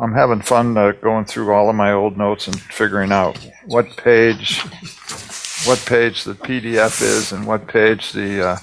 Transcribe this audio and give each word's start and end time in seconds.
I'm 0.00 0.12
having 0.12 0.42
fun 0.42 0.76
uh, 0.76 0.92
going 0.92 1.24
through 1.24 1.52
all 1.52 1.70
of 1.70 1.76
my 1.76 1.92
old 1.92 2.18
notes 2.18 2.46
and 2.48 2.60
figuring 2.60 3.12
out 3.12 3.38
what 3.66 3.96
page, 3.96 4.60
what 5.64 5.82
page 5.86 6.24
the 6.24 6.34
PDF 6.34 7.00
is 7.00 7.32
and 7.32 7.46
what 7.46 7.66
page 7.66 8.12
the 8.12 8.46
uh, 8.48 8.58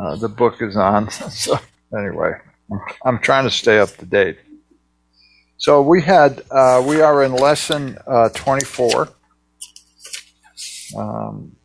uh, 0.00 0.16
the 0.16 0.28
book 0.28 0.62
is 0.62 0.76
on. 0.76 1.10
so 1.30 1.58
anyway, 1.96 2.32
I'm, 3.04 3.18
trying 3.18 3.44
to 3.44 3.50
stay 3.50 3.78
up 3.78 3.90
to 3.96 4.06
date. 4.06 4.38
So 5.58 5.82
we 5.82 6.02
had 6.02 6.42
uh, 6.50 6.82
we 6.86 7.00
are 7.02 7.22
in 7.22 7.34
lesson 7.34 7.98
uh, 8.06 8.30
24. 8.30 9.08
Um, 10.96 11.56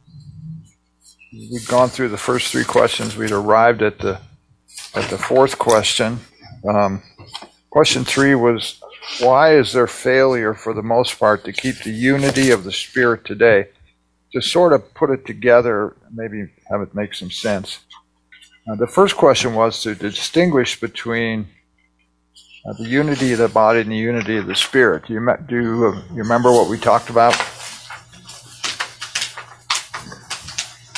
we'd 1.31 1.67
gone 1.67 1.89
through 1.89 2.09
the 2.09 2.17
first 2.17 2.51
three 2.51 2.65
questions. 2.65 3.15
We'd 3.15 3.31
arrived 3.31 3.81
at 3.81 3.99
the 3.99 4.19
at 4.95 5.09
the 5.09 5.17
fourth 5.17 5.57
question. 5.57 6.19
Um, 6.67 7.01
question 7.69 8.03
three 8.03 8.35
was 8.35 8.80
why 9.19 9.55
is 9.55 9.73
there 9.73 9.87
failure 9.87 10.53
for 10.53 10.73
the 10.73 10.83
most 10.83 11.19
part 11.19 11.43
to 11.45 11.53
keep 11.53 11.79
the 11.79 11.91
unity 11.91 12.51
of 12.51 12.63
the 12.63 12.71
Spirit 12.71 13.25
today? 13.25 13.69
To 14.33 14.41
sort 14.41 14.73
of 14.73 14.93
put 14.93 15.09
it 15.09 15.25
together, 15.25 15.95
maybe 16.13 16.49
have 16.69 16.81
it 16.81 16.95
make 16.95 17.13
some 17.13 17.31
sense. 17.31 17.79
Uh, 18.69 18.75
the 18.75 18.87
first 18.87 19.17
question 19.17 19.55
was 19.55 19.81
to 19.83 19.95
distinguish 19.95 20.79
between 20.79 21.47
uh, 22.65 22.73
the 22.73 22.87
unity 22.87 23.33
of 23.33 23.39
the 23.39 23.47
body 23.47 23.81
and 23.81 23.91
the 23.91 23.97
unity 23.97 24.37
of 24.37 24.45
the 24.45 24.55
Spirit. 24.55 25.07
Do 25.07 25.13
you, 25.13 25.37
do 25.47 25.55
you, 25.55 25.87
uh, 25.87 26.01
you 26.11 26.21
remember 26.21 26.51
what 26.51 26.69
we 26.69 26.77
talked 26.77 27.09
about? 27.09 27.35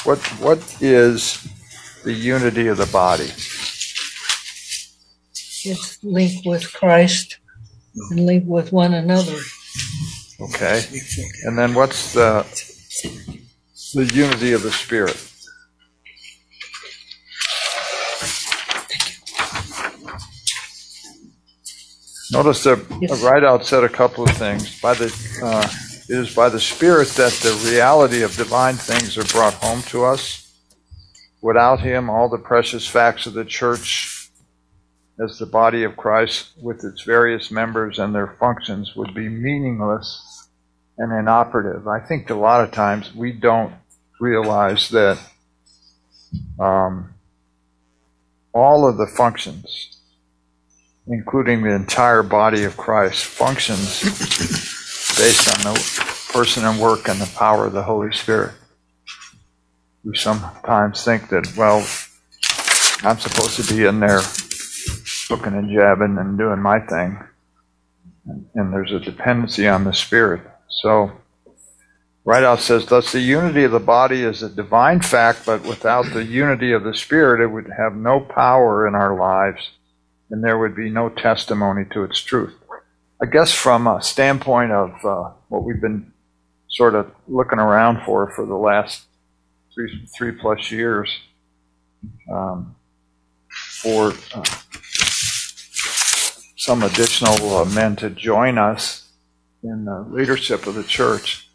What 0.06 0.20
what 0.42 0.60
is 0.82 1.48
the 2.04 2.12
unity 2.12 2.68
of 2.68 2.76
the 2.76 2.88
body? 2.88 3.32
It's 5.66 6.04
linked 6.04 6.46
with 6.46 6.74
Christ 6.74 7.38
and 7.96 8.26
linked 8.26 8.48
with 8.48 8.72
one 8.72 8.94
another. 8.94 9.38
Okay. 10.40 10.84
And 11.44 11.58
then 11.58 11.74
what's 11.74 12.14
the 12.14 12.46
the 13.94 14.06
unity 14.14 14.54
of 14.54 14.64
the 14.64 14.72
spirit? 14.72 15.30
Notice 22.32 22.64
that 22.64 22.84
yes. 23.00 23.22
Ridout 23.22 23.64
said 23.64 23.84
a 23.84 23.90
couple 23.90 24.24
of 24.24 24.32
things. 24.32 24.82
By 24.82 24.96
the 24.96 25.14
uh, 25.44 25.68
it 26.10 26.18
is 26.18 26.36
by 26.36 26.50
the 26.50 26.60
Spirit 26.60 27.08
that 27.10 27.32
the 27.32 27.54
reality 27.70 28.24
of 28.24 28.36
divine 28.36 28.76
things 28.76 29.18
are 29.18 29.24
brought 29.26 29.54
home 29.54 29.84
to 29.84 30.04
us. 30.04 30.52
Without 31.42 31.80
Him, 31.80 32.10
all 32.10 32.28
the 32.28 32.38
precious 32.38 32.88
facts 32.88 33.26
of 33.26 33.34
the 33.34 33.46
church 33.46 34.13
as 35.20 35.38
the 35.38 35.46
body 35.46 35.84
of 35.84 35.96
Christ 35.96 36.52
with 36.62 36.84
its 36.84 37.04
various 37.04 37.52
members 37.52 38.00
and 38.00 38.16
their 38.16 38.36
functions 38.40 38.96
would 38.96 39.14
be 39.14 39.30
meaningless 39.30 40.48
and 40.98 41.12
inoperative. 41.12 41.88
I 41.88 42.00
think 42.00 42.30
a 42.30 42.36
lot 42.36 42.64
of 42.64 42.72
times 42.72 43.14
we 43.14 43.32
don't 43.32 43.74
realize 44.20 44.90
that 44.90 45.20
um, 46.60 47.14
all 48.54 48.88
of 48.88 48.98
the 48.98 49.08
functions, 49.08 49.98
including 51.08 51.62
the 51.62 51.74
entire 51.74 52.24
body 52.24 52.64
of 52.64 52.78
Christ, 52.78 53.26
functions 53.26 54.02
based 55.18 55.66
on 55.66 55.74
the 55.74 56.30
person 56.32 56.66
and 56.66 56.80
work 56.80 57.08
and 57.08 57.22
the 57.22 57.32
power 57.36 57.68
of 57.68 57.74
the 57.74 57.84
Holy 57.84 58.12
Spirit. 58.12 58.54
We 60.04 60.16
sometimes 60.16 61.04
think 61.04 61.30
that, 61.30 61.56
well, 61.56 61.88
I'm 63.04 63.20
supposed 63.20 63.56
to 63.58 63.74
be 63.74 63.86
in 63.86 64.00
there 64.00 64.22
and 65.42 65.70
jabbing 65.70 66.18
and 66.20 66.38
doing 66.38 66.62
my 66.62 66.80
thing. 66.80 67.20
And, 68.26 68.46
and 68.56 68.74
there's 68.74 68.92
a 68.92 69.00
dependency 69.00 69.68
on 69.68 69.84
the 69.84 69.94
Spirit. 69.94 70.42
So, 70.70 71.12
Ridout 72.26 72.60
says, 72.60 72.86
Thus 72.86 73.12
the 73.12 73.20
unity 73.20 73.64
of 73.64 73.72
the 73.72 73.80
body 73.80 74.24
is 74.24 74.42
a 74.44 74.50
divine 74.50 75.02
fact, 75.02 75.46
but 75.46 75.64
without 75.64 76.06
the 76.14 76.24
unity 76.24 76.72
of 76.72 76.84
the 76.84 76.94
Spirit, 76.96 77.44
it 77.44 77.48
would 77.48 77.70
have 77.78 77.96
no 77.96 78.20
power 78.22 78.88
in 78.88 78.96
our 78.96 79.16
lives, 79.18 79.72
and 80.30 80.44
there 80.44 80.58
would 80.58 80.76
be 80.76 80.90
no 80.90 81.10
testimony 81.10 81.84
to 81.92 82.04
its 82.04 82.20
truth. 82.20 82.54
I 83.22 83.26
guess 83.26 83.54
from 83.54 83.88
a 83.88 84.02
standpoint 84.02 84.72
of 84.72 85.06
uh, 85.06 85.32
what 85.50 85.64
we've 85.64 85.82
been 85.82 86.12
sort 86.70 86.96
of 86.96 87.12
looking 87.28 87.60
around 87.60 88.04
for 88.06 88.32
for 88.36 88.46
the 88.46 88.56
last 88.56 89.04
three 89.74 90.08
three 90.18 90.32
plus 90.32 90.72
years, 90.72 91.10
um, 92.32 92.76
for 93.50 94.14
uh, 94.34 94.44
some 96.64 96.82
additional 96.82 97.58
uh, 97.58 97.66
men 97.66 97.94
to 97.94 98.10
join 98.10 98.58
us 98.58 99.10
in 99.64 99.84
the 99.84 100.00
leadership 100.10 100.66
of 100.66 100.76
the 100.76 100.84
church. 100.84 101.50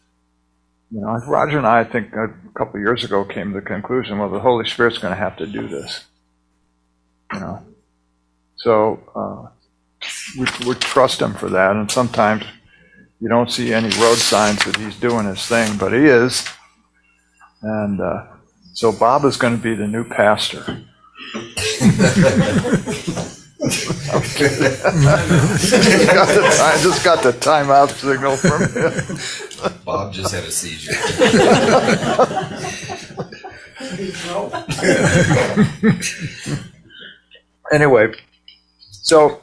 You 0.91 1.01
know, 1.01 1.07
Roger 1.25 1.57
and 1.57 1.65
I, 1.65 1.79
I 1.79 1.83
think 1.83 2.13
a 2.13 2.27
couple 2.55 2.75
of 2.75 2.81
years 2.81 3.03
ago, 3.03 3.25
came 3.25 3.53
to 3.53 3.59
the 3.59 3.65
conclusion, 3.65 4.19
well, 4.19 4.29
the 4.29 4.39
Holy 4.39 4.67
Spirit's 4.67 4.99
going 4.99 5.11
to 5.11 5.19
have 5.19 5.35
to 5.37 5.47
do 5.47 5.67
this. 5.67 6.05
You 7.33 7.39
know, 7.39 7.65
so 8.57 9.01
uh, 9.15 9.49
we, 10.37 10.45
we 10.67 10.75
trust 10.75 11.19
him 11.19 11.33
for 11.33 11.49
that. 11.49 11.75
And 11.75 11.89
sometimes 11.89 12.43
you 13.19 13.29
don't 13.29 13.51
see 13.51 13.73
any 13.73 13.89
road 13.99 14.19
signs 14.19 14.63
that 14.65 14.75
he's 14.75 14.95
doing 14.95 15.25
his 15.25 15.43
thing, 15.43 15.75
but 15.77 15.91
he 15.91 16.05
is. 16.05 16.47
And 17.63 17.99
uh, 17.99 18.27
so 18.73 18.91
Bob 18.91 19.25
is 19.25 19.37
going 19.37 19.57
to 19.57 19.63
be 19.63 19.73
the 19.73 19.87
new 19.87 20.03
pastor. 20.03 20.85
I 23.61 23.65
just 26.81 27.03
got 27.03 27.21
the 27.23 27.33
timeout 27.33 27.89
signal 27.89 28.37
from 28.37 28.61
him. 28.63 29.83
Bob 29.83 30.13
just 30.13 30.33
had 30.33 30.45
a 30.45 30.51
seizure. 30.51 30.93
anyway, 37.73 38.13
so 38.89 39.41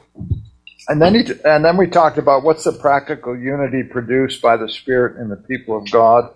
and 0.87 1.01
then 1.01 1.15
he, 1.15 1.31
and 1.43 1.65
then 1.65 1.77
we 1.77 1.87
talked 1.87 2.17
about 2.17 2.43
what's 2.43 2.63
the 2.63 2.71
practical 2.71 3.37
unity 3.37 3.83
produced 3.83 4.41
by 4.41 4.57
the 4.57 4.69
Spirit 4.69 5.17
in 5.21 5.29
the 5.29 5.35
people 5.35 5.77
of 5.77 5.91
God. 5.91 6.33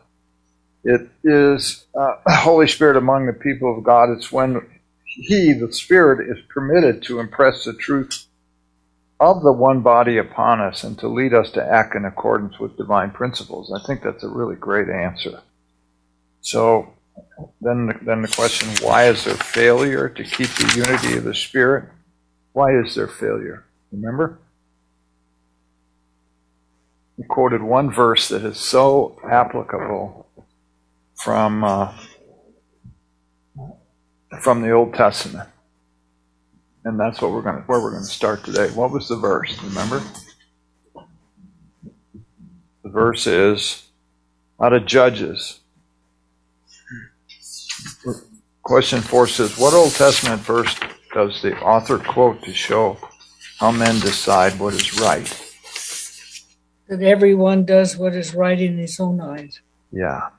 It 0.83 1.09
is 1.23 1.85
uh, 1.95 2.15
Holy 2.27 2.67
Spirit 2.67 2.97
among 2.97 3.27
the 3.27 3.33
people 3.33 3.75
of 3.77 3.83
God. 3.83 4.09
It's 4.09 4.31
when 4.31 4.61
He, 5.13 5.53
the 5.53 5.73
Spirit, 5.73 6.29
is 6.29 6.43
permitted 6.49 7.03
to 7.03 7.19
impress 7.19 7.65
the 7.65 7.73
truth 7.73 8.25
of 9.19 9.43
the 9.43 9.51
one 9.51 9.81
body 9.81 10.17
upon 10.17 10.61
us 10.61 10.83
and 10.83 10.97
to 10.99 11.07
lead 11.07 11.33
us 11.33 11.51
to 11.51 11.63
act 11.63 11.95
in 11.95 12.05
accordance 12.05 12.59
with 12.59 12.77
divine 12.77 13.11
principles. 13.11 13.71
I 13.71 13.85
think 13.85 14.01
that's 14.01 14.23
a 14.23 14.29
really 14.29 14.55
great 14.55 14.89
answer. 14.89 15.41
So 16.41 16.93
then, 17.61 17.99
then 18.03 18.21
the 18.21 18.27
question: 18.29 18.69
Why 18.81 19.09
is 19.09 19.25
there 19.25 19.35
failure 19.35 20.09
to 20.09 20.23
keep 20.23 20.49
the 20.49 20.73
unity 20.75 21.17
of 21.17 21.25
the 21.25 21.35
Spirit? 21.35 21.89
Why 22.53 22.69
is 22.79 22.95
there 22.95 23.07
failure? 23.07 23.65
Remember? 23.91 24.39
We 27.17 27.25
quoted 27.25 27.61
one 27.61 27.91
verse 27.91 28.29
that 28.29 28.43
is 28.43 28.57
so 28.57 29.19
applicable 29.29 30.27
from 31.15 31.63
uh, 31.63 31.93
from 34.39 34.61
the 34.61 34.71
Old 34.71 34.93
Testament, 34.93 35.49
and 36.85 36.99
that's 36.99 37.21
what 37.21 37.31
we're 37.31 37.41
going 37.41 37.57
to, 37.57 37.61
where 37.63 37.81
we're 37.81 37.91
going 37.91 38.03
to 38.03 38.09
start 38.09 38.43
today. 38.43 38.69
What 38.69 38.91
was 38.91 39.07
the 39.07 39.17
verse? 39.17 39.61
Remember? 39.63 40.01
The 42.83 42.89
verse 42.89 43.27
is 43.27 43.87
out 44.59 44.73
of 44.73 44.85
Judges. 44.85 45.59
Question 48.63 49.01
four 49.01 49.27
says, 49.27 49.57
"What 49.57 49.73
Old 49.73 49.93
Testament 49.93 50.41
verse 50.41 50.75
does 51.13 51.41
the 51.41 51.57
author 51.59 51.97
quote 51.97 52.41
to 52.43 52.53
show 52.53 52.97
how 53.61 53.71
men 53.71 53.99
decide 53.99 54.59
what 54.59 54.73
is 54.73 54.99
right. 54.99 55.27
That 56.89 57.03
everyone 57.03 57.63
does 57.63 57.95
what 57.95 58.15
is 58.15 58.33
right 58.33 58.59
in 58.59 58.77
his 58.77 58.99
own 58.99 59.21
eyes. 59.21 59.61
Yeah. 59.91 60.29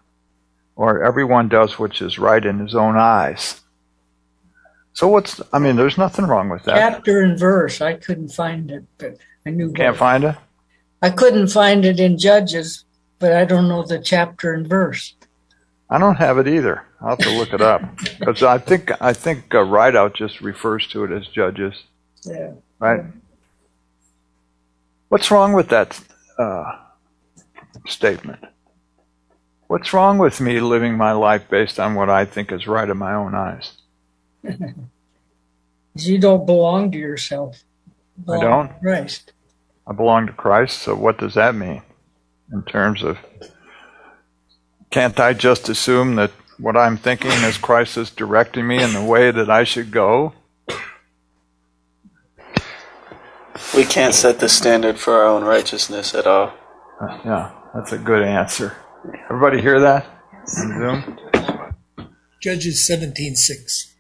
Or 0.74 1.04
everyone 1.04 1.48
does 1.48 1.78
what 1.78 2.00
is 2.00 2.18
right 2.18 2.44
in 2.44 2.58
his 2.58 2.74
own 2.74 2.96
eyes. 2.96 3.61
So 4.94 5.08
what's, 5.08 5.40
I 5.52 5.58
mean, 5.58 5.76
there's 5.76 5.96
nothing 5.98 6.26
wrong 6.26 6.48
with 6.48 6.64
that. 6.64 6.76
Chapter 6.76 7.22
and 7.22 7.38
verse. 7.38 7.80
I 7.80 7.94
couldn't 7.94 8.28
find 8.28 8.70
it, 8.70 8.84
but 8.98 9.16
I 9.46 9.50
knew. 9.50 9.72
Can't 9.72 9.96
find 9.96 10.24
it? 10.24 10.36
I 11.00 11.10
couldn't 11.10 11.48
find 11.48 11.84
it 11.84 11.98
in 11.98 12.18
Judges, 12.18 12.84
but 13.18 13.32
I 13.32 13.44
don't 13.44 13.68
know 13.68 13.82
the 13.82 13.98
chapter 13.98 14.52
and 14.52 14.66
verse. 14.66 15.14
I 15.90 15.98
don't 15.98 16.16
have 16.16 16.38
it 16.38 16.48
either. 16.48 16.86
I'll 17.00 17.10
have 17.10 17.18
to 17.18 17.36
look 17.36 17.52
it 17.52 17.60
up 17.60 17.82
because 18.18 18.42
I 18.42 18.58
think 18.58 18.90
I 19.00 19.12
think 19.12 19.54
uh, 19.54 19.58
Ridout 19.58 20.14
just 20.14 20.40
refers 20.40 20.86
to 20.88 21.04
it 21.04 21.10
as 21.10 21.26
Judges. 21.28 21.74
Yeah. 22.24 22.52
Right? 22.78 23.04
What's 25.08 25.30
wrong 25.30 25.52
with 25.52 25.68
that 25.68 26.00
uh, 26.38 26.78
statement? 27.86 28.44
What's 29.66 29.92
wrong 29.92 30.18
with 30.18 30.40
me 30.40 30.60
living 30.60 30.96
my 30.96 31.12
life 31.12 31.48
based 31.50 31.80
on 31.80 31.94
what 31.94 32.08
I 32.08 32.24
think 32.24 32.52
is 32.52 32.66
right 32.66 32.88
in 32.88 32.96
my 32.96 33.14
own 33.14 33.34
eyes? 33.34 33.72
You 35.94 36.18
don't 36.18 36.46
belong 36.46 36.90
to 36.92 36.98
yourself. 36.98 37.62
I 38.28 38.40
don't? 38.40 38.80
Christ. 38.80 39.32
I 39.86 39.92
belong 39.92 40.26
to 40.26 40.32
Christ, 40.32 40.78
so 40.78 40.94
what 40.94 41.18
does 41.18 41.34
that 41.34 41.54
mean 41.54 41.82
in 42.52 42.62
terms 42.62 43.02
of 43.02 43.18
can't 44.90 45.18
I 45.18 45.32
just 45.32 45.68
assume 45.68 46.16
that 46.16 46.30
what 46.58 46.76
I'm 46.76 46.96
thinking 46.96 47.30
is 47.30 47.56
Christ 47.56 47.96
is 47.96 48.10
directing 48.10 48.66
me 48.66 48.82
in 48.82 48.92
the 48.92 49.02
way 49.02 49.30
that 49.30 49.50
I 49.50 49.64
should 49.64 49.90
go? 49.90 50.34
We 53.74 53.84
can't 53.84 54.14
set 54.14 54.38
the 54.38 54.48
standard 54.48 54.98
for 54.98 55.14
our 55.14 55.24
own 55.24 55.44
righteousness 55.44 56.14
at 56.14 56.26
all. 56.26 56.52
Uh, 57.00 57.18
yeah, 57.24 57.52
that's 57.74 57.92
a 57.92 57.98
good 57.98 58.22
answer. 58.22 58.76
Everybody 59.30 59.60
hear 59.60 59.80
that 59.80 60.06
on 60.58 60.78
Zoom? 60.78 62.08
Judges 62.40 62.84
seventeen 62.84 63.34
six. 63.34 63.91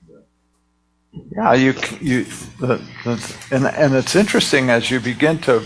Yeah, 1.12 1.52
you 1.54 1.74
you 2.00 2.24
the, 2.58 2.80
the, 3.04 3.36
and 3.50 3.66
and 3.66 3.94
it's 3.94 4.16
interesting 4.16 4.70
as 4.70 4.90
you 4.90 4.98
begin 4.98 5.38
to 5.40 5.62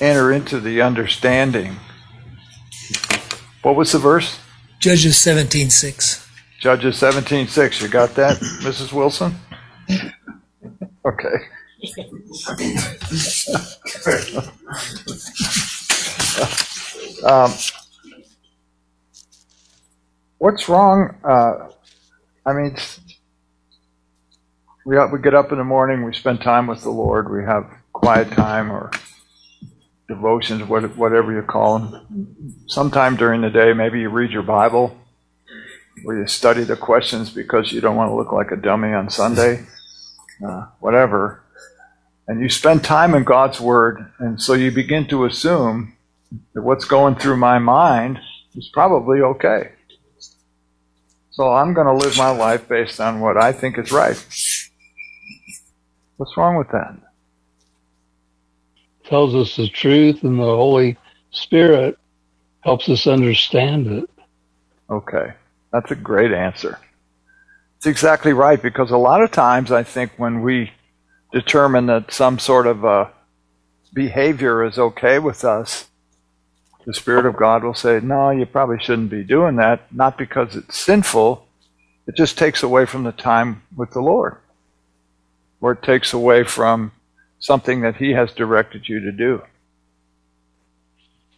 enter 0.00 0.32
into 0.32 0.60
the 0.60 0.80
understanding. 0.80 1.76
What 3.62 3.76
was 3.76 3.92
the 3.92 3.98
verse? 3.98 4.38
Judges 4.80 5.18
seventeen 5.18 5.68
six. 5.70 6.26
Judges 6.58 6.96
seventeen 6.96 7.48
six. 7.48 7.82
You 7.82 7.88
got 7.88 8.14
that, 8.14 8.38
Mrs. 8.62 8.92
Wilson? 8.92 9.34
Okay. 11.04 11.36
um, 17.26 17.52
what's 20.38 20.68
wrong? 20.68 21.14
Uh, 21.24 21.68
I 22.46 22.52
mean, 22.52 22.76
we 24.84 24.96
we 25.12 25.20
get 25.20 25.34
up 25.34 25.52
in 25.52 25.58
the 25.58 25.64
morning, 25.64 26.04
we 26.04 26.12
spend 26.12 26.40
time 26.40 26.66
with 26.66 26.82
the 26.82 26.90
Lord, 26.90 27.30
we 27.30 27.44
have 27.44 27.70
quiet 27.92 28.30
time 28.32 28.70
or 28.70 28.90
devotions, 30.08 30.68
whatever 30.68 31.32
you 31.32 31.42
call 31.42 31.78
them. 31.78 32.36
Sometime 32.66 33.16
during 33.16 33.40
the 33.40 33.50
day, 33.50 33.72
maybe 33.72 34.00
you 34.00 34.08
read 34.08 34.30
your 34.30 34.42
Bible, 34.42 34.96
or 36.04 36.18
you 36.18 36.26
study 36.26 36.64
the 36.64 36.76
questions 36.76 37.30
because 37.30 37.72
you 37.72 37.80
don't 37.80 37.96
want 37.96 38.10
to 38.10 38.14
look 38.14 38.32
like 38.32 38.50
a 38.50 38.56
dummy 38.56 38.92
on 38.92 39.08
Sunday, 39.08 39.64
uh, 40.46 40.66
whatever. 40.80 41.42
And 42.26 42.40
you 42.40 42.48
spend 42.48 42.84
time 42.84 43.14
in 43.14 43.24
God's 43.24 43.60
Word, 43.60 44.12
and 44.18 44.40
so 44.40 44.54
you 44.54 44.70
begin 44.70 45.06
to 45.08 45.24
assume 45.24 45.96
that 46.54 46.62
what's 46.62 46.84
going 46.84 47.16
through 47.16 47.36
my 47.36 47.58
mind 47.58 48.18
is 48.54 48.68
probably 48.72 49.20
okay. 49.20 49.72
So 51.30 51.52
I'm 51.52 51.72
going 51.72 51.86
to 51.86 51.94
live 51.94 52.16
my 52.18 52.30
life 52.30 52.68
based 52.68 53.00
on 53.00 53.20
what 53.20 53.36
I 53.36 53.52
think 53.52 53.78
is 53.78 53.90
right. 53.90 54.22
What's 56.22 56.36
wrong 56.36 56.54
with 56.54 56.68
that? 56.68 56.94
Tells 59.06 59.34
us 59.34 59.56
the 59.56 59.68
truth, 59.68 60.22
and 60.22 60.38
the 60.38 60.44
Holy 60.44 60.96
Spirit 61.32 61.98
helps 62.60 62.88
us 62.88 63.08
understand 63.08 63.88
it. 63.88 64.08
Okay, 64.88 65.32
that's 65.72 65.90
a 65.90 65.96
great 65.96 66.30
answer. 66.30 66.78
It's 67.76 67.86
exactly 67.86 68.32
right 68.32 68.62
because 68.62 68.92
a 68.92 68.96
lot 68.96 69.20
of 69.20 69.32
times 69.32 69.72
I 69.72 69.82
think 69.82 70.12
when 70.16 70.42
we 70.42 70.70
determine 71.32 71.86
that 71.86 72.12
some 72.12 72.38
sort 72.38 72.68
of 72.68 72.84
a 72.84 73.10
behavior 73.92 74.64
is 74.64 74.78
okay 74.78 75.18
with 75.18 75.44
us, 75.44 75.88
the 76.86 76.94
Spirit 76.94 77.26
of 77.26 77.34
God 77.34 77.64
will 77.64 77.74
say, 77.74 77.98
No, 77.98 78.30
you 78.30 78.46
probably 78.46 78.78
shouldn't 78.80 79.10
be 79.10 79.24
doing 79.24 79.56
that, 79.56 79.92
not 79.92 80.16
because 80.16 80.54
it's 80.54 80.78
sinful, 80.78 81.48
it 82.06 82.14
just 82.14 82.38
takes 82.38 82.62
away 82.62 82.86
from 82.86 83.02
the 83.02 83.10
time 83.10 83.64
with 83.74 83.90
the 83.90 84.00
Lord, 84.00 84.36
or 85.62 85.72
it 85.72 85.82
takes 85.82 86.12
away 86.12 86.44
from 86.44 86.92
something 87.38 87.80
that 87.80 87.96
He 87.96 88.12
has 88.12 88.32
directed 88.32 88.86
you 88.86 89.00
to 89.00 89.12
do. 89.12 89.42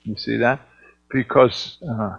You 0.02 0.16
see 0.16 0.38
that? 0.38 0.60
Because 1.08 1.76
uh, 1.88 2.18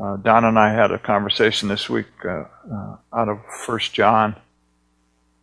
uh, 0.00 0.16
Don 0.18 0.44
and 0.44 0.56
I 0.56 0.72
had 0.72 0.92
a 0.92 0.98
conversation 0.98 1.68
this 1.68 1.90
week 1.90 2.06
uh, 2.24 2.44
uh 2.72 2.96
out 3.12 3.28
of 3.28 3.40
First 3.66 3.92
John, 3.92 4.36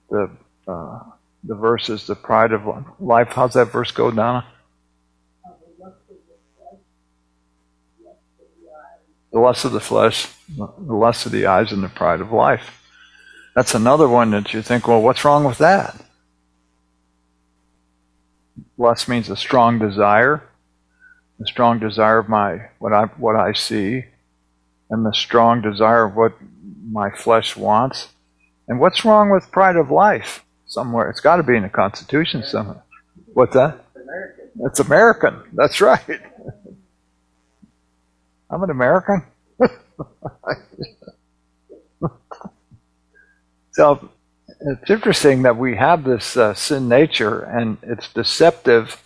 the 0.09 0.29
uh, 0.67 1.00
the 1.44 1.56
verse 1.56 1.89
is 1.89 2.07
the 2.07 2.15
pride 2.15 2.53
of 2.53 2.62
life. 3.00 3.29
How's 3.29 3.53
that 3.53 3.71
verse 3.71 3.91
go, 3.91 4.09
Donna? 4.12 4.45
the 9.35 9.41
lust 9.41 9.65
of 9.65 9.73
the 9.73 9.81
flesh, 9.81 10.27
the 10.47 10.69
lust 10.79 11.25
of 11.25 11.33
the 11.33 11.45
eyes, 11.45 11.73
and 11.73 11.83
the 11.83 11.89
pride 11.89 12.21
of 12.21 12.31
life. 12.31 12.85
That's 13.56 13.74
another 13.74 14.07
one 14.10 14.31
that 14.31 14.54
you 14.54 14.62
think, 14.62 14.88
well, 14.88 15.02
what's 15.02 15.24
wrong 15.24 15.46
with 15.46 15.57
that? 15.60 15.96
Lust 18.78 19.07
means 19.07 19.30
a 19.30 19.38
strong 19.38 19.80
desire, 19.80 20.44
a 21.42 21.46
strong 21.46 21.80
desire 21.80 22.18
of 22.19 22.28
my 22.28 22.69
what 22.80 22.92
I 22.92 23.06
what 23.18 23.38
I 23.38 23.54
see, 23.54 24.04
and 24.90 25.06
the 25.06 25.13
strong 25.13 25.62
desire 25.62 26.04
of 26.04 26.16
what 26.18 26.34
my 26.86 27.10
flesh 27.10 27.56
wants. 27.56 28.10
And 28.68 28.80
what's 28.80 29.06
wrong 29.06 29.30
with 29.30 29.52
pride 29.52 29.78
of 29.78 29.90
life? 29.90 30.44
Somewhere 30.68 31.10
it's 31.10 31.22
got 31.22 31.38
to 31.38 31.44
be 31.44 31.56
in 31.56 31.63
the 31.63 31.69
Constitution 31.69 32.44
somewhere. 32.44 32.84
What's 33.34 33.54
that? 33.54 33.86
American. 33.96 34.50
It's 34.66 34.80
American. 34.81 35.44
That's 35.54 35.80
right. 35.80 36.01
I'm 38.50 38.63
an 38.63 38.69
American. 38.69 39.24
so 43.75 44.10
it's 44.62 44.89
interesting 44.89 45.42
that 45.42 45.57
we 45.57 45.75
have 45.75 46.06
this 46.06 46.38
uh, 46.38 46.54
sin 46.54 46.88
nature 46.88 47.42
and 47.42 47.77
it's 47.83 48.07
deceptive 48.13 49.04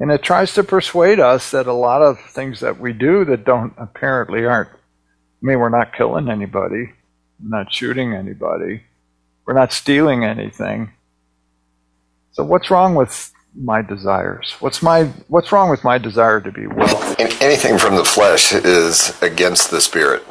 and 0.00 0.10
it 0.10 0.20
tries 0.20 0.52
to 0.54 0.64
persuade 0.64 1.20
us 1.20 1.52
that 1.52 1.68
a 1.68 1.72
lot 1.72 2.02
of 2.02 2.18
things 2.18 2.58
that 2.58 2.80
we 2.80 2.92
do 2.92 3.24
that 3.26 3.44
don't 3.44 3.72
apparently 3.78 4.44
aren't 4.44 4.70
I 4.70 5.46
mean 5.46 5.60
we're 5.60 5.68
not 5.68 5.94
killing 5.94 6.28
anybody, 6.28 6.92
we're 7.40 7.56
not 7.56 7.72
shooting 7.72 8.12
anybody, 8.14 8.82
we're 9.46 9.54
not 9.54 9.72
stealing 9.72 10.24
anything. 10.24 10.90
So 12.32 12.42
what's 12.42 12.68
wrong 12.68 12.96
with 12.96 13.32
my 13.54 13.80
desires? 13.80 14.56
What's 14.58 14.82
my 14.82 15.04
what's 15.28 15.52
wrong 15.52 15.70
with 15.70 15.84
my 15.84 15.98
desire 15.98 16.40
to 16.40 16.50
be 16.50 16.66
well? 16.66 17.16
Anything 17.20 17.78
from 17.78 17.94
the 17.94 18.04
flesh 18.04 18.52
is 18.52 19.16
against 19.22 19.70
the 19.70 19.80
spirit. 19.80 20.24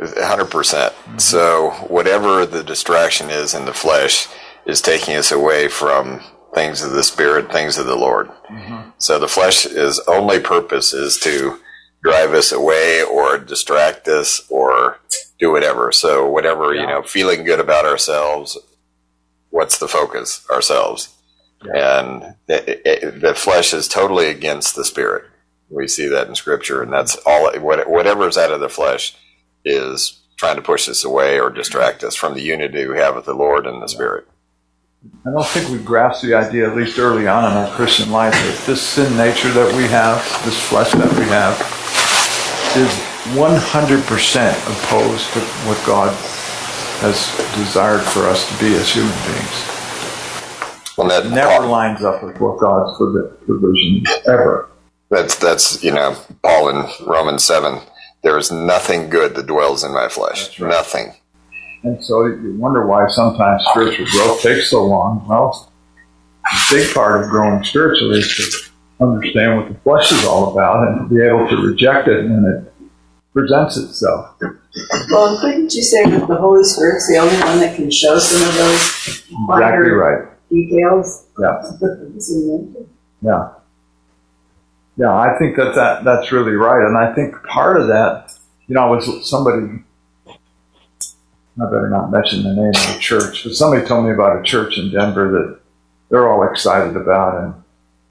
100%. 0.00 0.50
percent 0.50 0.94
So 1.20 1.70
whatever 1.88 2.46
the 2.46 2.64
distraction 2.64 3.30
is 3.30 3.54
in 3.54 3.64
the 3.66 3.74
flesh 3.74 4.28
is 4.66 4.80
taking 4.80 5.14
us 5.16 5.30
away 5.30 5.68
from 5.68 6.20
things 6.54 6.82
of 6.82 6.92
the 6.92 7.02
spirit, 7.02 7.52
things 7.52 7.78
of 7.78 7.86
the 7.86 7.96
Lord. 7.96 8.28
Mm-hmm. 8.50 8.90
So 8.98 9.18
the 9.18 9.28
flesh's 9.28 10.00
only 10.08 10.40
purpose 10.40 10.92
is 10.92 11.18
to 11.18 11.60
drive 12.02 12.32
us 12.32 12.50
away 12.50 13.02
or 13.02 13.38
distract 13.38 14.08
us 14.08 14.46
or 14.48 14.98
do 15.38 15.52
whatever. 15.52 15.92
So 15.92 16.28
whatever, 16.28 16.74
yeah. 16.74 16.80
you 16.80 16.86
know, 16.86 17.02
feeling 17.02 17.44
good 17.44 17.60
about 17.60 17.84
ourselves, 17.84 18.58
what's 19.50 19.78
the 19.78 19.88
focus? 19.88 20.46
Ourselves. 20.50 21.14
And 21.62 22.36
it, 22.48 22.82
it, 22.86 23.20
the 23.20 23.34
flesh 23.34 23.74
is 23.74 23.86
totally 23.86 24.28
against 24.28 24.76
the 24.76 24.84
spirit. 24.84 25.26
We 25.68 25.86
see 25.88 26.08
that 26.08 26.26
in 26.26 26.34
scripture, 26.34 26.82
and 26.82 26.92
that's 26.92 27.16
all. 27.26 27.52
Whatever 27.60 27.88
whatever's 27.88 28.38
out 28.38 28.50
of 28.50 28.60
the 28.60 28.68
flesh 28.68 29.14
is 29.64 30.20
trying 30.36 30.56
to 30.56 30.62
push 30.62 30.88
us 30.88 31.04
away 31.04 31.38
or 31.38 31.50
distract 31.50 32.02
us 32.02 32.14
from 32.14 32.34
the 32.34 32.42
unity 32.42 32.86
we 32.86 32.98
have 32.98 33.14
with 33.14 33.26
the 33.26 33.34
Lord 33.34 33.66
and 33.66 33.82
the 33.82 33.88
Spirit. 33.88 34.26
I 35.26 35.30
don't 35.30 35.46
think 35.46 35.70
we 35.70 35.78
grasp 35.78 36.22
the 36.22 36.34
idea, 36.34 36.68
at 36.70 36.76
least 36.76 36.98
early 36.98 37.26
on 37.26 37.50
in 37.50 37.56
our 37.56 37.70
Christian 37.74 38.10
life, 38.10 38.34
that 38.34 38.62
this 38.66 38.82
sin 38.82 39.16
nature 39.16 39.50
that 39.52 39.74
we 39.74 39.84
have, 39.84 40.18
this 40.44 40.60
flesh 40.68 40.92
that 40.92 41.12
we 41.18 41.24
have, 41.26 41.56
is 42.76 42.90
100% 43.36 44.52
opposed 44.66 45.32
to 45.32 45.40
what 45.68 45.80
God 45.86 46.14
has 47.00 47.34
desired 47.56 48.02
for 48.02 48.28
us 48.28 48.46
to 48.50 48.64
be 48.64 48.74
as 48.74 48.92
human 48.92 49.12
beings. 49.26 50.96
Well, 50.98 51.08
that 51.08 51.30
never 51.30 51.62
Paul, 51.62 51.70
lines 51.70 52.02
up 52.02 52.22
with 52.22 52.38
what 52.40 52.58
God's 52.58 52.96
provision 53.46 54.04
ever. 54.26 54.68
That's 55.08 55.36
that's 55.36 55.82
you 55.82 55.92
know 55.92 56.14
Paul 56.42 56.68
in 56.68 57.06
Romans 57.06 57.42
seven. 57.42 57.80
There 58.22 58.36
is 58.38 58.50
nothing 58.50 59.08
good 59.08 59.34
that 59.34 59.46
dwells 59.46 59.82
in 59.82 59.92
my 59.92 60.08
flesh. 60.08 60.58
Right. 60.60 60.68
Nothing. 60.70 61.14
And 61.82 62.04
so 62.04 62.26
you 62.26 62.56
wonder 62.58 62.86
why 62.86 63.08
sometimes 63.08 63.64
spiritual 63.70 64.06
growth 64.06 64.42
takes 64.42 64.70
so 64.70 64.84
long. 64.84 65.26
Well, 65.26 65.72
a 66.44 66.56
big 66.70 66.92
part 66.94 67.22
of 67.22 67.30
growing 67.30 67.64
spiritually 67.64 68.18
is 68.18 68.34
to 68.36 69.04
understand 69.04 69.56
what 69.56 69.68
the 69.68 69.74
flesh 69.80 70.12
is 70.12 70.24
all 70.26 70.52
about 70.52 70.88
and 70.88 71.08
to 71.08 71.14
be 71.14 71.22
able 71.22 71.48
to 71.48 71.56
reject 71.56 72.08
it 72.08 72.24
when 72.24 72.44
it 72.44 72.72
presents 73.32 73.78
itself. 73.78 74.36
Well, 75.10 75.40
couldn't 75.40 75.74
you 75.74 75.82
say 75.82 76.04
that 76.10 76.28
the 76.28 76.36
Holy 76.36 76.64
Spirit's 76.64 77.08
the 77.08 77.16
only 77.16 77.40
one 77.40 77.60
that 77.60 77.76
can 77.76 77.90
show 77.90 78.18
some 78.18 78.46
of 78.48 78.54
those 78.54 79.24
exactly 79.30 79.90
right 79.90 80.28
details? 80.50 81.26
Yeah. 81.38 81.62
yeah. 83.22 83.48
Yeah, 84.96 85.14
I 85.14 85.38
think 85.38 85.56
that, 85.56 85.74
that 85.76 86.04
that's 86.04 86.32
really 86.32 86.52
right. 86.52 86.86
And 86.86 86.96
I 86.96 87.14
think 87.14 87.42
part 87.44 87.80
of 87.80 87.88
that, 87.88 88.32
you 88.66 88.74
know, 88.74 88.88
was 88.88 89.28
somebody, 89.28 89.82
I 90.28 91.64
better 91.64 91.88
not 91.88 92.10
mention 92.10 92.42
the 92.42 92.54
name 92.54 92.68
of 92.68 92.94
the 92.94 92.98
church, 93.00 93.44
but 93.44 93.54
somebody 93.54 93.86
told 93.86 94.04
me 94.06 94.12
about 94.12 94.38
a 94.38 94.42
church 94.42 94.78
in 94.78 94.90
Denver 94.90 95.30
that 95.32 95.60
they're 96.10 96.28
all 96.30 96.48
excited 96.50 96.96
about. 96.96 97.42
And 97.42 97.54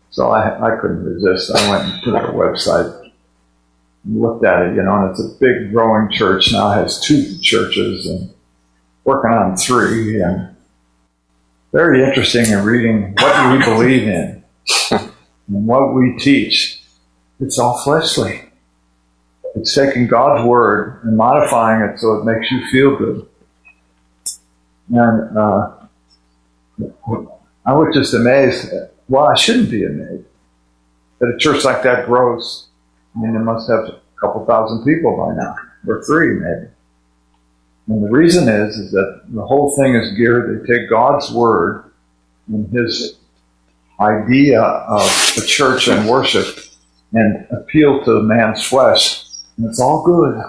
So 0.09 0.29
I, 0.29 0.73
I 0.73 0.79
couldn't 0.79 1.03
resist. 1.03 1.51
I 1.55 1.69
went 1.69 2.03
to 2.03 2.11
their 2.11 2.27
website 2.31 3.11
and 4.03 4.21
looked 4.21 4.45
at 4.45 4.63
it, 4.67 4.75
you 4.75 4.81
know, 4.81 4.95
and 4.95 5.11
it's 5.11 5.23
a 5.23 5.37
big 5.39 5.71
growing 5.71 6.09
church 6.11 6.51
now, 6.51 6.71
has 6.71 6.99
two 6.99 7.37
churches 7.39 8.07
and 8.07 8.33
working 9.03 9.31
on 9.31 9.55
three 9.57 10.21
and 10.21 10.55
very 11.71 12.03
interesting 12.03 12.47
in 12.47 12.63
reading 12.63 13.13
what 13.19 13.51
we 13.51 13.63
believe 13.63 14.07
in 14.07 14.43
and 15.49 15.67
what 15.67 15.93
we 15.93 16.17
teach. 16.17 16.81
It's 17.39 17.59
all 17.59 17.81
fleshly. 17.83 18.41
It's 19.55 19.73
taking 19.73 20.07
God's 20.07 20.45
word 20.45 21.01
and 21.03 21.17
modifying 21.17 21.81
it 21.81 21.99
so 21.99 22.15
it 22.15 22.25
makes 22.25 22.51
you 22.51 22.65
feel 22.67 22.95
good. 22.97 23.27
And 24.91 25.37
uh, 25.37 25.71
I 27.65 27.73
was 27.73 27.93
just 27.93 28.13
amazed. 28.13 28.71
Well, 29.07 29.29
I 29.29 29.35
shouldn't 29.35 29.69
be 29.69 29.83
amazed 29.83 30.25
that 31.19 31.33
a 31.33 31.37
church 31.37 31.63
like 31.63 31.83
that 31.83 32.05
grows. 32.05 32.67
I 33.15 33.19
mean, 33.19 33.35
it 33.35 33.39
must 33.39 33.69
have 33.69 33.85
a 33.85 33.99
couple 34.19 34.45
thousand 34.45 34.83
people 34.85 35.17
by 35.17 35.35
now, 35.35 35.55
or 35.87 36.03
three 36.05 36.33
maybe. 36.33 36.71
And 37.87 38.03
the 38.03 38.09
reason 38.09 38.47
is, 38.47 38.77
is 38.77 38.91
that 38.91 39.23
the 39.27 39.45
whole 39.45 39.75
thing 39.75 39.95
is 39.95 40.15
geared. 40.15 40.63
They 40.63 40.73
take 40.73 40.89
God's 40.89 41.31
word 41.31 41.91
and 42.47 42.71
His 42.71 43.17
idea 44.01 44.61
of 44.61 45.07
the 45.35 45.45
church 45.45 45.87
and 45.87 46.07
worship 46.09 46.59
and 47.13 47.47
appeal 47.51 48.03
to 48.05 48.21
man's 48.21 48.65
flesh, 48.65 49.25
and 49.57 49.67
it's 49.67 49.79
all 49.79 50.03
good. 50.03 50.41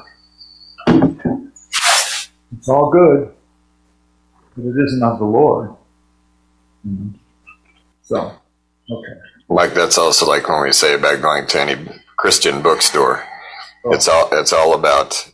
It's 2.58 2.68
all 2.68 2.90
good, 2.90 3.32
but 4.56 4.64
it 4.64 4.74
isn't 4.84 5.02
of 5.02 5.18
the 5.18 5.24
Lord. 5.24 5.74
So, 8.02 8.34
okay. 8.90 9.20
Like 9.48 9.74
that's 9.74 9.98
also 9.98 10.26
like 10.26 10.48
when 10.48 10.62
we 10.62 10.72
say 10.72 10.94
about 10.94 11.22
going 11.22 11.46
to 11.48 11.60
any 11.60 11.76
Christian 12.16 12.62
bookstore. 12.62 13.26
Oh. 13.84 13.94
It's 13.94 14.08
all 14.08 14.28
it's 14.32 14.52
all 14.52 14.74
about 14.74 15.30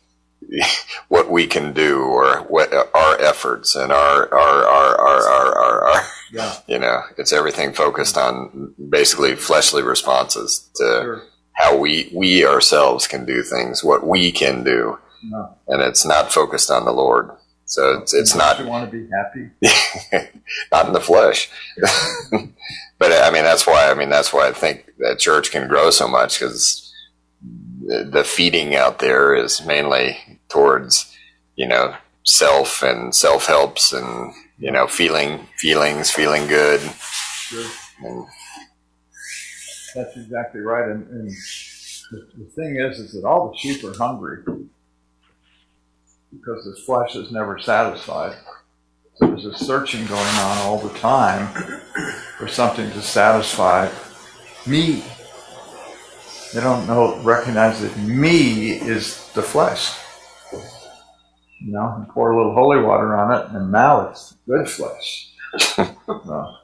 what 1.09 1.31
we 1.31 1.47
can 1.47 1.73
do 1.73 2.03
or 2.03 2.39
what 2.49 2.73
our 2.73 3.21
efforts 3.21 3.75
and 3.75 3.93
our 3.93 4.33
our 4.33 4.67
our 4.67 5.01
our 5.01 5.29
our, 5.29 5.59
our, 5.59 5.89
our 5.89 6.03
Yeah, 6.33 6.55
you 6.67 6.79
know 6.79 7.03
it's 7.19 7.33
everything 7.33 7.73
focused 7.73 8.17
on 8.19 8.75
basically 8.91 9.37
fleshly 9.37 9.83
responses 9.83 10.69
to 10.77 10.85
sure. 10.85 11.23
how 11.53 11.77
we 11.77 12.11
we 12.15 12.45
ourselves 12.47 13.07
can 13.07 13.25
do 13.25 13.43
things, 13.43 13.85
what 13.85 14.07
we 14.07 14.33
can 14.33 14.65
do, 14.65 14.99
No. 15.25 15.55
and 15.69 15.83
it's 15.83 16.05
not 16.05 16.33
focused 16.33 16.71
on 16.71 16.85
the 16.85 16.93
Lord. 16.93 17.31
So 17.67 17.99
it's 17.99 18.15
it's 18.15 18.35
not 18.35 18.59
You 18.59 18.67
want 18.67 18.91
to 18.91 18.97
be 18.97 19.09
happy? 19.11 20.31
not 20.73 20.87
in 20.87 20.93
the 20.93 21.01
flesh. 21.01 21.51
but 22.99 23.13
I 23.13 23.31
mean, 23.31 23.45
that's 23.45 23.67
why 23.67 23.91
I 23.91 23.95
mean 23.95 24.09
that's 24.09 24.33
why 24.33 24.49
I 24.49 24.53
think 24.53 24.93
that 24.99 25.19
church 25.19 25.51
can 25.51 25.69
grow 25.69 25.91
so 25.91 26.07
much 26.09 26.39
because 26.39 26.93
the, 27.85 28.05
the 28.05 28.25
feeding 28.25 28.75
out 28.75 28.99
there 29.01 29.35
is 29.35 29.65
mainly 29.65 30.41
towards 30.49 31.13
you 31.57 31.67
know 31.67 31.97
self 32.25 32.83
and 32.83 33.15
self 33.15 33.47
helps 33.47 33.93
and 33.93 34.33
you 34.59 34.71
know 34.71 34.87
feeling 34.87 35.47
feelings, 35.57 36.11
feeling 36.11 36.47
good. 36.49 36.81
Sure. 36.81 37.67
And 38.05 38.27
That's 39.95 40.17
exactly 40.17 40.61
right. 40.61 40.89
And, 40.89 41.07
and 41.09 41.31
the, 42.11 42.29
the 42.39 42.45
thing 42.51 42.77
is, 42.77 42.99
is 42.99 43.13
that 43.13 43.25
all 43.25 43.51
the 43.51 43.57
sheep 43.59 43.85
are 43.85 43.97
hungry 43.97 44.45
because 46.31 46.65
the 46.65 46.77
flesh 46.85 47.17
is 47.17 47.31
never 47.33 47.59
satisfied. 47.59 48.37
So 49.17 49.29
there's 49.29 49.47
a 49.47 49.57
searching 49.57 50.07
going 50.07 50.21
on 50.21 50.59
all 50.59 50.79
the 50.79 50.97
time 50.99 51.47
for 52.39 52.49
something 52.49 52.91
to 52.91 53.03
satisfy 53.03 53.89
me. 54.67 55.03
They 56.53 56.61
don't 56.61 56.87
know, 56.87 57.19
recognize 57.23 57.81
that 57.81 57.97
me 57.99 58.73
is 58.73 59.29
the 59.33 59.43
flesh. 59.43 59.97
You 61.61 61.73
know, 61.73 61.95
and 61.97 62.09
pour 62.09 62.33
a 62.33 62.37
little 62.37 62.55
holy 62.55 62.81
water 62.81 63.17
on 63.17 63.33
it, 63.33 63.51
and 63.57 63.73
now 63.73 64.09
it's 64.09 64.35
good 64.49 64.69
flesh. 64.69 65.33
So. 66.07 66.55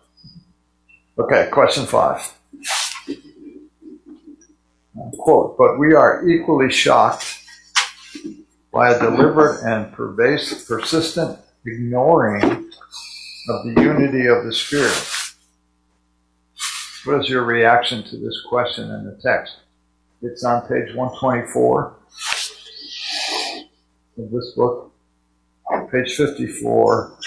Okay, 1.19 1.49
question 1.51 1.85
five 1.85 2.33
quote, 5.19 5.57
but 5.57 5.79
we 5.79 5.95
are 5.95 6.27
equally 6.29 6.71
shocked 6.71 7.39
by 8.73 8.93
a 8.93 8.99
deliberate 8.99 9.63
and 9.65 9.93
pervasive, 9.93 10.67
persistent 10.67 11.39
ignoring 11.67 12.43
of 12.43 13.65
the 13.65 13.75
unity 13.77 14.27
of 14.27 14.45
the 14.45 14.53
Spirit. 14.53 15.09
What 17.05 17.21
is 17.21 17.29
your 17.29 17.45
reaction 17.45 18.03
to 18.05 18.17
this 18.17 18.41
question 18.49 18.91
in 18.91 19.05
the 19.05 19.19
text? 19.23 19.57
It's 20.23 20.45
on 20.45 20.63
page 20.63 20.95
124 20.95 21.97
of 24.19 24.31
this 24.31 24.53
book, 24.53 24.93
page 25.91 26.17
54 26.17 27.19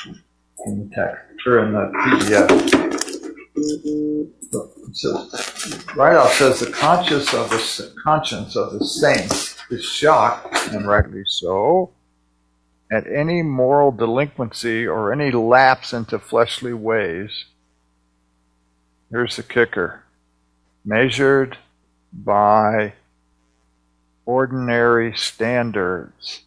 in 0.66 0.90
the 0.90 0.96
text, 0.96 1.48
or 1.48 1.66
in 1.66 1.74
the 1.74 1.92
PDF. 2.04 2.50
It 3.58 4.96
says, 4.96 5.86
Ridout 5.96 6.30
says 6.30 6.60
the 6.60 6.72
conscience 6.72 7.34
of 7.34 7.50
the 7.50 7.94
conscience 8.04 8.56
of 8.56 8.74
the 8.74 8.86
saints 8.86 9.58
is 9.70 9.84
shocked, 9.84 10.68
and 10.68 10.88
rightly 10.88 11.24
so, 11.26 11.92
at 12.92 13.08
any 13.08 13.42
moral 13.42 13.92
delinquency 13.92 14.86
or 14.86 15.12
any 15.12 15.32
lapse 15.32 15.92
into 15.94 16.20
fleshly 16.20 16.74
ways. 16.74 17.46
Here's 19.10 19.36
the 19.36 19.44
kicker: 19.44 20.04
measured 20.86 21.58
by 22.14 22.94
ordinary 24.26 25.16
standards. 25.16 26.45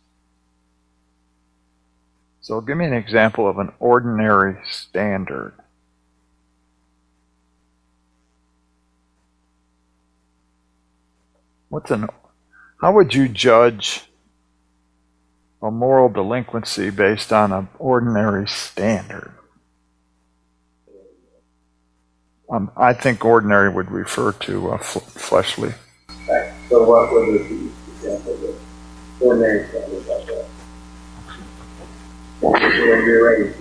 So, 2.49 2.63
give 2.63 2.79
me 2.79 2.87
an 2.87 2.95
example 2.95 3.47
of 3.47 3.59
an 3.59 3.73
ordinary 3.79 4.57
standard. 4.71 5.53
What's 11.69 11.91
an 11.91 12.09
how 12.81 12.93
would 12.93 13.13
you 13.13 13.29
judge 13.29 14.09
a 15.61 15.71
moral 15.71 16.09
delinquency 16.09 16.89
based 16.89 17.35
on 17.35 17.53
an 17.53 17.69
ordinary 17.79 18.49
standard? 18.49 19.31
Um, 22.49 22.71
I 22.79 22.95
think 22.95 23.27
ordinary 23.27 23.69
would 23.69 23.91
refer 23.91 24.33
to 24.33 24.71
uh, 24.71 24.79
fleshly. 24.79 25.75
So 26.71 26.83
what 26.89 27.13
would 27.13 27.29
it 27.29 27.47
be, 27.47 27.71
example, 27.93 28.33
of 28.33 28.59
ordinary 29.21 29.69
standards 29.69 30.08
like 32.43 32.63
that? 32.63 32.71
When 32.89 33.05
you're 33.05 33.25
raised, 33.29 33.57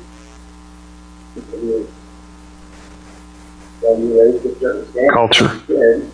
when 3.82 4.02
you 4.10 4.22
raised 4.22 4.46
a 4.46 4.60
certain 4.60 4.92
standard, 4.92 5.14
Culture. 5.14 5.62
and 5.74 6.12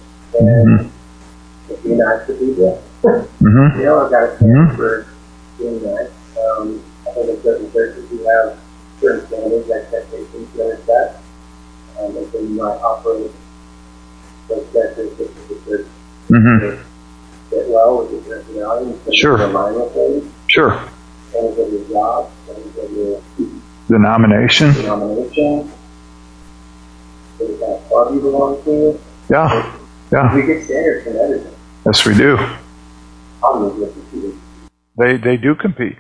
it'd 1.70 1.84
be 1.84 1.90
nice 1.96 2.28
to 2.28 2.34
be 2.34 2.54
good. 2.56 2.80
Mm-hmm. 3.04 3.80
You 3.80 3.86
know, 3.86 4.06
I've 4.06 4.12
got 4.12 4.24
a 4.24 4.36
standard 4.38 4.76
for 4.76 5.08
being 5.58 5.84
nice. 5.84 6.10
Um, 6.38 6.84
I 7.08 7.12
think 7.14 7.30
in 7.30 7.44
certain 7.44 7.72
churches 7.72 8.12
you 8.12 8.26
have 8.28 8.58
certain 9.00 9.28
standards, 9.28 9.70
expectations, 9.70 10.50
you 10.56 10.64
understand. 10.64 11.16
Um, 12.00 12.18
and 12.18 12.32
so 12.32 12.40
you 12.40 12.50
might 12.50 12.78
operate 12.82 13.32
those 14.50 14.66
characteristics 14.72 15.32
of 15.38 15.48
the 15.50 15.56
church 15.70 15.88
Mm-hmm. 16.30 16.82
fit 17.50 17.68
well 17.70 17.98
with 18.02 18.12
your 18.14 18.22
personality 18.40 18.98
and 19.06 19.16
Sure. 19.16 19.38
that 19.38 19.50
align 19.50 19.76
with 19.76 19.94
things, 19.94 20.34
Sure. 20.48 20.80
Things 21.34 21.58
of 21.60 21.74
your 21.74 21.90
job, 21.90 22.32
things 22.48 22.78
of 22.78 22.92
your 22.92 23.22
Denomination. 23.90 24.74
denomination, 24.74 25.70
things 27.38 27.60
that 27.60 27.82
club 27.90 28.14
you 28.14 28.22
belong 28.22 28.64
to. 28.64 29.00
Yeah. 29.30 29.80
Yeah. 30.12 30.34
We 30.36 30.46
get 30.46 30.64
standards 30.64 31.04
from 31.06 31.16
everything. 31.18 31.54
Yes, 31.86 32.06
we 32.06 32.14
do. 32.16 32.38
Problem 33.40 33.72
is 33.74 33.80
with 33.80 33.94
competing. 33.94 34.42
They 34.98 35.18
they 35.18 35.38
do 35.38 35.56
compete. 35.56 35.98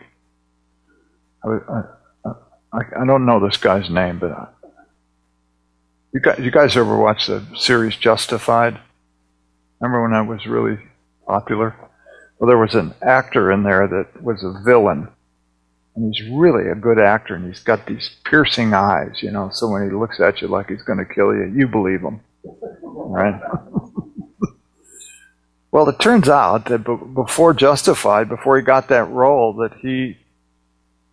I, 1.43 1.49
I, 1.49 1.83
I, 2.71 2.79
I 3.01 3.05
don't 3.05 3.25
know 3.25 3.39
this 3.45 3.57
guy's 3.57 3.89
name, 3.89 4.19
but 4.19 4.31
I, 4.31 4.47
you 6.13 6.21
guys 6.21 6.39
you 6.39 6.51
guys 6.51 6.77
ever 6.77 6.95
watch 6.97 7.27
the 7.27 7.43
series 7.57 7.95
Justified? 7.97 8.79
Remember 9.81 10.01
when 10.03 10.11
that 10.11 10.25
was 10.31 10.45
really 10.45 10.77
popular? 11.27 11.75
Well, 12.39 12.47
there 12.47 12.57
was 12.57 12.75
an 12.75 12.93
actor 13.01 13.51
in 13.51 13.63
there 13.63 13.87
that 13.87 14.21
was 14.23 14.43
a 14.43 14.53
villain, 14.63 15.09
and 15.95 16.13
he's 16.13 16.29
really 16.31 16.69
a 16.69 16.75
good 16.75 16.99
actor, 16.99 17.35
and 17.35 17.45
he's 17.45 17.63
got 17.63 17.85
these 17.85 18.11
piercing 18.25 18.73
eyes, 18.73 19.21
you 19.21 19.31
know. 19.31 19.49
So 19.51 19.69
when 19.69 19.83
he 19.87 19.95
looks 19.95 20.19
at 20.19 20.41
you 20.41 20.47
like 20.47 20.69
he's 20.69 20.83
going 20.83 20.99
to 20.99 21.05
kill 21.05 21.33
you, 21.33 21.51
you 21.55 21.67
believe 21.67 22.01
him, 22.01 22.21
right? 22.83 23.39
Well, 25.71 25.89
it 25.89 25.97
turns 25.97 26.29
out 26.29 26.65
that 26.65 26.83
b- 26.85 26.95
before 27.15 27.51
Justified, 27.51 28.29
before 28.29 28.57
he 28.57 28.63
got 28.63 28.89
that 28.89 29.05
role, 29.09 29.53
that 29.53 29.73
he 29.81 30.19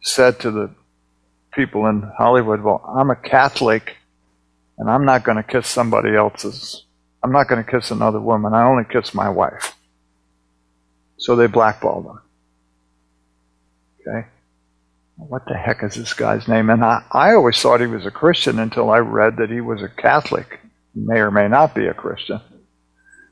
said 0.02 0.38
to 0.40 0.50
the 0.50 0.70
people 1.54 1.86
in 1.86 2.02
Hollywood, 2.18 2.60
"Well, 2.60 2.84
I'm 2.86 3.08
a 3.08 3.16
Catholic, 3.16 3.96
and 4.76 4.90
I'm 4.90 5.06
not 5.06 5.24
going 5.24 5.38
to 5.38 5.42
kiss 5.42 5.66
somebody 5.66 6.14
else's 6.14 6.84
I'm 7.22 7.32
not 7.32 7.48
going 7.48 7.62
to 7.62 7.70
kiss 7.70 7.90
another 7.90 8.20
woman. 8.20 8.54
I 8.54 8.64
only 8.64 8.84
kiss 8.84 9.14
my 9.14 9.28
wife. 9.28 9.76
So 11.18 11.36
they 11.36 11.46
blackballed 11.46 12.06
him. 12.06 12.20
Okay? 14.00 14.28
What 15.28 15.44
the 15.46 15.54
heck 15.54 15.82
is 15.82 15.94
this 15.94 16.14
guy's 16.14 16.48
name? 16.48 16.70
And 16.70 16.84
I, 16.84 17.04
I 17.12 17.34
always 17.34 17.60
thought 17.60 17.80
he 17.80 17.86
was 17.86 18.06
a 18.06 18.10
Christian 18.10 18.58
until 18.58 18.90
I 18.90 18.98
read 18.98 19.36
that 19.36 19.50
he 19.50 19.60
was 19.60 19.82
a 19.82 19.88
Catholic. 19.88 20.60
He 20.94 21.00
may 21.00 21.20
or 21.20 21.30
may 21.30 21.46
not 21.46 21.74
be 21.74 21.86
a 21.86 21.94
Christian. 21.94 22.40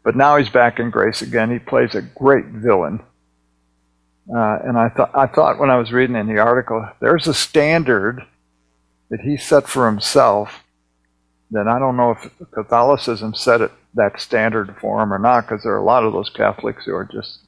But 0.05 0.15
now 0.15 0.37
he's 0.37 0.49
back 0.49 0.79
in 0.79 0.91
grace 0.91 1.23
again. 1.23 1.51
He 1.51 1.59
plays 1.59 1.95
a 1.95 2.03
great 2.03 2.47
villain. 2.47 3.01
Uh, 4.33 4.59
and 4.65 4.79
I 4.79 4.91
thought, 4.91 5.11
I 5.15 5.27
thought 5.27 5.59
when 5.59 5.71
I 5.71 5.79
was 5.79 5.91
reading 5.91 6.17
in 6.17 6.27
the 6.27 6.39
article, 6.39 6.87
there's 7.01 7.27
a 7.27 7.35
standard 7.35 8.23
that 9.11 9.21
he 9.21 9.37
set 9.37 9.67
for 9.67 9.87
himself 9.87 10.63
that 11.51 11.67
I 11.67 11.79
don't 11.79 11.97
know 11.97 12.11
if 12.13 12.31
Catholicism 12.51 13.35
set 13.35 13.63
it 13.63 13.73
that 13.95 14.21
standard 14.21 14.77
for 14.81 15.03
him 15.03 15.13
or 15.13 15.19
not, 15.19 15.47
because 15.47 15.63
there 15.63 15.73
are 15.73 15.79
a 15.79 15.85
lot 15.85 16.05
of 16.05 16.13
those 16.13 16.29
Catholics 16.29 16.85
who 16.85 16.95
are 16.95 17.09
just, 17.11 17.41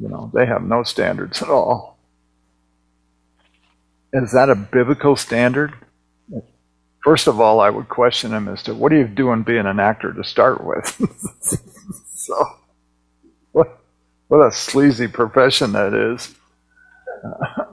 you 0.00 0.08
know, 0.08 0.30
they 0.34 0.46
have 0.46 0.64
no 0.64 0.82
standards 0.82 1.40
at 1.40 1.48
all. 1.48 1.93
Is 4.14 4.32
that 4.34 4.50
a 4.50 4.56
biblical 4.56 5.16
standard? 5.16 5.74
First 7.04 7.28
of 7.28 7.40
all, 7.40 7.60
I 7.60 7.70
would 7.70 7.88
question 7.88 8.32
him 8.34 8.48
as 8.48 8.62
to 8.64 8.74
what 8.74 8.92
are 8.92 8.98
you 8.98 9.08
doing 9.08 9.44
being 9.44 9.66
an 9.66 9.80
actor 9.80 10.12
to 10.12 10.24
start 10.24 10.64
with? 10.64 10.86
so, 12.14 12.46
what, 13.52 13.80
what 14.28 14.46
a 14.46 14.52
sleazy 14.52 15.08
profession 15.08 15.72
that 15.72 15.94
is. 15.94 16.34
Uh, 17.24 17.64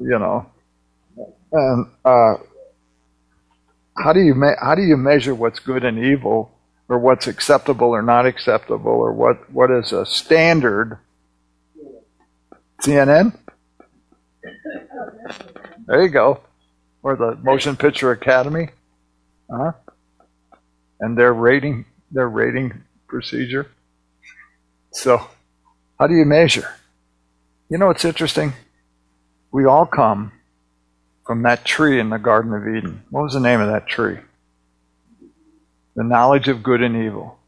you 0.00 0.18
know. 0.18 0.46
And 1.52 1.86
uh, 2.04 2.34
how 3.98 4.12
do 4.12 4.20
you 4.20 4.34
me- 4.34 4.56
how 4.60 4.74
do 4.74 4.82
you 4.82 4.96
measure 4.96 5.34
what's 5.34 5.60
good 5.60 5.84
and 5.84 5.98
evil, 5.98 6.52
or 6.88 6.98
what's 6.98 7.26
acceptable 7.28 7.88
or 7.88 8.02
not 8.02 8.26
acceptable, 8.26 8.92
or 8.92 9.12
what, 9.12 9.50
what 9.52 9.70
is 9.70 9.92
a 9.92 10.06
standard? 10.06 10.98
CNN. 12.82 13.38
There 15.86 16.02
you 16.02 16.08
go. 16.08 16.40
Or 17.02 17.16
the 17.16 17.36
Motion 17.36 17.76
Picture 17.76 18.10
Academy. 18.10 18.70
Uh-huh. 19.48 19.72
And 21.00 21.16
their 21.16 21.32
rating 21.32 21.84
their 22.10 22.28
rating 22.28 22.82
procedure. 23.08 23.70
So 24.92 25.28
how 25.98 26.06
do 26.06 26.14
you 26.14 26.24
measure? 26.24 26.68
You 27.68 27.78
know 27.78 27.86
what's 27.86 28.04
interesting? 28.04 28.52
We 29.52 29.64
all 29.64 29.86
come 29.86 30.32
from 31.26 31.42
that 31.42 31.64
tree 31.64 31.98
in 31.98 32.10
the 32.10 32.18
Garden 32.18 32.52
of 32.54 32.62
Eden. 32.62 33.02
What 33.10 33.22
was 33.22 33.32
the 33.34 33.40
name 33.40 33.60
of 33.60 33.68
that 33.68 33.86
tree? 33.86 34.18
The 35.96 36.04
knowledge 36.04 36.48
of 36.48 36.62
good 36.62 36.82
and 36.82 36.96
evil. 37.04 37.38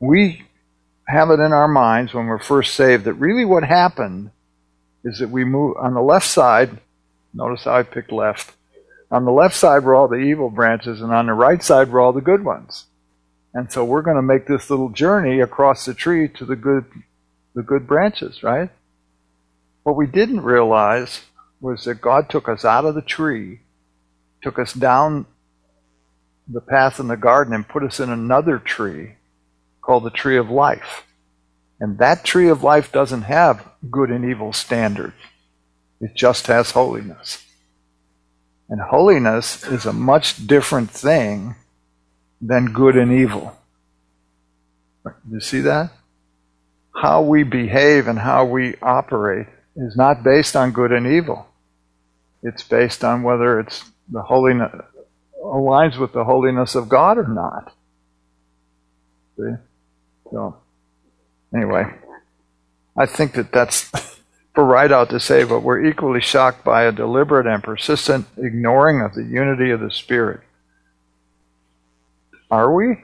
We 0.00 0.44
have 1.06 1.30
it 1.30 1.40
in 1.40 1.52
our 1.52 1.68
minds 1.68 2.14
when 2.14 2.26
we're 2.26 2.38
first 2.38 2.74
saved 2.74 3.04
that 3.04 3.14
really 3.14 3.44
what 3.44 3.64
happened 3.64 4.30
is 5.04 5.18
that 5.18 5.30
we 5.30 5.44
move 5.44 5.76
on 5.78 5.94
the 5.94 6.02
left 6.02 6.26
side. 6.26 6.78
Notice 7.34 7.64
how 7.64 7.74
I 7.74 7.82
picked 7.82 8.12
left. 8.12 8.54
On 9.10 9.24
the 9.24 9.32
left 9.32 9.54
side 9.54 9.84
were 9.84 9.94
all 9.94 10.08
the 10.08 10.16
evil 10.16 10.50
branches, 10.50 11.00
and 11.00 11.12
on 11.12 11.26
the 11.26 11.34
right 11.34 11.62
side 11.62 11.90
were 11.90 12.00
all 12.00 12.12
the 12.12 12.20
good 12.20 12.44
ones. 12.44 12.86
And 13.54 13.72
so 13.72 13.84
we're 13.84 14.02
going 14.02 14.16
to 14.16 14.22
make 14.22 14.46
this 14.46 14.70
little 14.70 14.90
journey 14.90 15.40
across 15.40 15.84
the 15.84 15.94
tree 15.94 16.28
to 16.28 16.44
the 16.44 16.56
good, 16.56 16.84
the 17.54 17.62
good 17.62 17.86
branches, 17.86 18.42
right? 18.42 18.70
What 19.82 19.96
we 19.96 20.06
didn't 20.06 20.42
realize 20.42 21.22
was 21.60 21.84
that 21.84 22.00
God 22.00 22.28
took 22.28 22.48
us 22.48 22.64
out 22.64 22.84
of 22.84 22.94
the 22.94 23.02
tree, 23.02 23.60
took 24.42 24.58
us 24.58 24.72
down 24.72 25.26
the 26.46 26.60
path 26.60 27.00
in 27.00 27.08
the 27.08 27.16
garden, 27.16 27.54
and 27.54 27.66
put 27.66 27.82
us 27.82 27.98
in 27.98 28.10
another 28.10 28.58
tree 28.58 29.14
called 29.80 30.04
the 30.04 30.10
tree 30.10 30.36
of 30.36 30.50
life. 30.50 31.04
And 31.80 31.98
that 31.98 32.24
tree 32.24 32.48
of 32.48 32.62
life 32.62 32.92
doesn't 32.92 33.22
have 33.22 33.66
good 33.90 34.10
and 34.10 34.24
evil 34.24 34.52
standards. 34.52 35.14
It 36.00 36.14
just 36.14 36.46
has 36.46 36.72
holiness. 36.72 37.44
And 38.68 38.80
holiness 38.80 39.64
is 39.64 39.86
a 39.86 39.92
much 39.92 40.46
different 40.46 40.90
thing 40.90 41.56
than 42.40 42.72
good 42.72 42.96
and 42.96 43.12
evil. 43.12 43.56
You 45.30 45.40
see 45.40 45.60
that? 45.62 45.90
How 46.94 47.22
we 47.22 47.42
behave 47.42 48.06
and 48.08 48.18
how 48.18 48.44
we 48.44 48.74
operate 48.82 49.46
is 49.76 49.96
not 49.96 50.22
based 50.22 50.54
on 50.54 50.72
good 50.72 50.92
and 50.92 51.06
evil. 51.06 51.46
It's 52.42 52.62
based 52.62 53.04
on 53.04 53.22
whether 53.22 53.58
it's 53.60 53.90
the 54.08 54.22
holiness 54.22 54.72
aligns 55.42 55.98
with 55.98 56.12
the 56.12 56.24
holiness 56.24 56.74
of 56.74 56.88
God 56.88 57.18
or 57.18 57.26
not. 57.26 57.72
See? 59.36 59.54
So, 60.30 60.56
anyway, 61.54 61.84
I 62.96 63.06
think 63.06 63.32
that 63.34 63.52
that's 63.52 63.90
for 64.58 64.76
out 64.92 65.08
to 65.10 65.20
say, 65.20 65.44
but 65.44 65.60
we're 65.60 65.86
equally 65.86 66.20
shocked 66.20 66.64
by 66.64 66.82
a 66.82 66.90
deliberate 66.90 67.46
and 67.46 67.62
persistent 67.62 68.26
ignoring 68.36 69.00
of 69.00 69.14
the 69.14 69.22
unity 69.22 69.70
of 69.70 69.78
the 69.78 69.90
Spirit. 69.92 70.40
Are 72.50 72.74
we? 72.74 72.96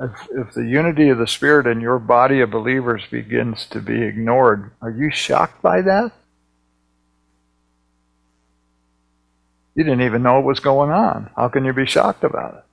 If, 0.00 0.28
if 0.30 0.54
the 0.54 0.64
unity 0.64 1.08
of 1.08 1.18
the 1.18 1.26
Spirit 1.26 1.66
in 1.66 1.80
your 1.80 1.98
body 1.98 2.40
of 2.40 2.52
believers 2.52 3.02
begins 3.10 3.66
to 3.66 3.80
be 3.80 4.00
ignored, 4.00 4.70
are 4.80 4.92
you 4.92 5.10
shocked 5.10 5.60
by 5.60 5.82
that? 5.82 6.12
You 9.74 9.82
didn't 9.82 10.02
even 10.02 10.22
know 10.22 10.34
what 10.34 10.44
was 10.44 10.60
going 10.60 10.90
on. 10.92 11.30
How 11.34 11.48
can 11.48 11.64
you 11.64 11.72
be 11.72 11.86
shocked 11.86 12.22
about 12.22 12.54
it? 12.58 12.64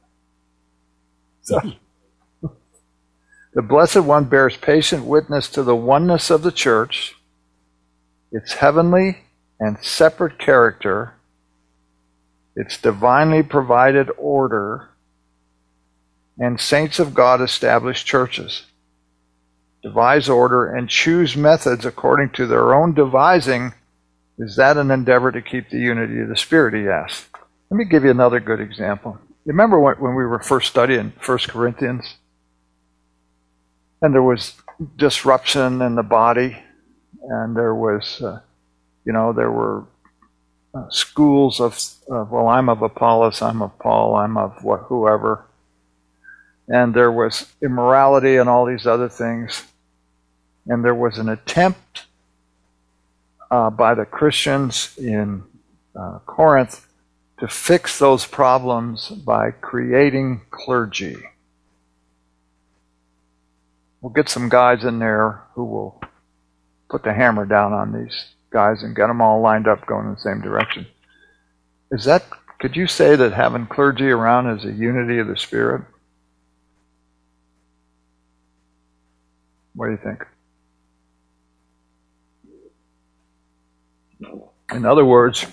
So, 1.42 1.62
the 3.56 3.62
Blessed 3.62 4.02
One 4.02 4.26
bears 4.26 4.58
patient 4.58 5.06
witness 5.06 5.50
to 5.52 5.64
the 5.64 5.76
oneness 5.76 6.30
of 6.30 6.44
the 6.44 6.52
church, 6.52 7.16
its 8.30 8.56
heavenly 8.56 9.20
and 9.62 9.82
separate 9.82 10.38
character, 10.38 11.14
its 12.54 12.78
divinely 12.78 13.42
provided 13.42 14.10
order, 14.18 14.90
and 16.38 16.60
saints 16.60 17.00
of 17.00 17.14
God 17.14 17.40
established 17.40 18.06
churches. 18.06 18.64
Devise 19.82 20.28
order 20.28 20.76
and 20.76 20.90
choose 20.90 21.38
methods 21.38 21.86
according 21.86 22.32
to 22.32 22.46
their 22.48 22.74
own 22.74 22.94
devising 22.94 23.74
is 24.38 24.58
that 24.58 24.76
an 24.76 24.92
endeavor 24.92 25.32
to 25.32 25.42
keep 25.42 25.70
the 25.70 25.80
unity 25.80 26.20
of 26.20 26.28
the 26.28 26.36
Spirit, 26.36 26.74
he 26.74 26.90
asked. 26.90 27.28
Let 27.70 27.78
me 27.78 27.86
give 27.86 28.04
you 28.04 28.12
another 28.12 28.42
good 28.42 28.60
example. 28.60 29.18
Remember 29.46 29.80
when 29.80 30.16
we 30.16 30.26
were 30.26 30.40
first 30.40 30.68
studying 30.68 31.14
1 31.26 31.38
Corinthians? 31.48 32.16
And 34.06 34.14
there 34.14 34.22
was 34.22 34.54
disruption 34.98 35.82
in 35.82 35.96
the 35.96 36.04
body, 36.04 36.56
and 37.28 37.58
there 37.58 37.74
was, 37.74 38.22
uh, 38.22 38.40
you 39.04 39.12
know, 39.12 39.34
there 39.34 39.52
were 39.52 39.86
uh, 40.76 40.88
schools 40.92 41.60
of, 41.60 41.76
well, 42.08 42.48
I'm 42.48 42.70
of 42.70 42.84
Apollos, 42.84 43.42
I'm 43.42 43.64
of 43.64 43.80
Paul, 43.80 44.16
I'm 44.16 44.38
of 44.38 44.64
what, 44.64 44.82
whoever. 44.82 45.48
And 46.68 46.94
there 46.94 47.12
was 47.12 47.52
immorality 47.64 48.36
and 48.36 48.48
all 48.48 48.68
these 48.68 48.86
other 48.86 49.10
things. 49.10 49.64
And 50.68 50.86
there 50.86 50.94
was 50.94 51.18
an 51.18 51.28
attempt 51.28 52.06
uh, 53.50 53.72
by 53.72 53.96
the 53.96 54.06
Christians 54.06 54.96
in 55.00 55.42
uh, 56.00 56.20
Corinth 56.28 56.86
to 57.40 57.48
fix 57.48 57.98
those 57.98 58.28
problems 58.28 59.10
by 59.10 59.50
creating 59.50 60.42
clergy. 60.52 61.18
We'll 64.06 64.14
get 64.14 64.30
some 64.30 64.50
guys 64.50 64.84
in 64.84 65.00
there 65.00 65.42
who 65.56 65.66
will 65.66 66.00
put 66.92 67.02
the 67.02 67.12
hammer 67.12 67.44
down 67.44 67.74
on 67.74 67.92
these 67.92 68.36
guys 68.52 68.84
and 68.84 68.96
get 68.96 69.08
them 69.08 69.20
all 69.20 69.42
lined 69.42 69.68
up 69.68 69.88
going 69.88 70.06
in 70.06 70.14
the 70.14 70.20
same 70.20 70.42
direction. 70.42 70.86
Is 71.90 72.04
that, 72.04 72.24
could 72.60 72.76
you 72.76 72.86
say 72.86 73.16
that 73.16 73.34
having 73.34 73.66
clergy 73.66 74.12
around 74.12 74.60
is 74.60 74.64
a 74.64 74.72
unity 74.72 75.18
of 75.18 75.26
the 75.26 75.36
Spirit? 75.36 75.82
What 79.74 79.88
do 79.88 79.94
you 79.94 79.98
think? 79.98 80.24
In 84.72 84.86
other 84.86 85.04
words, 85.04 85.48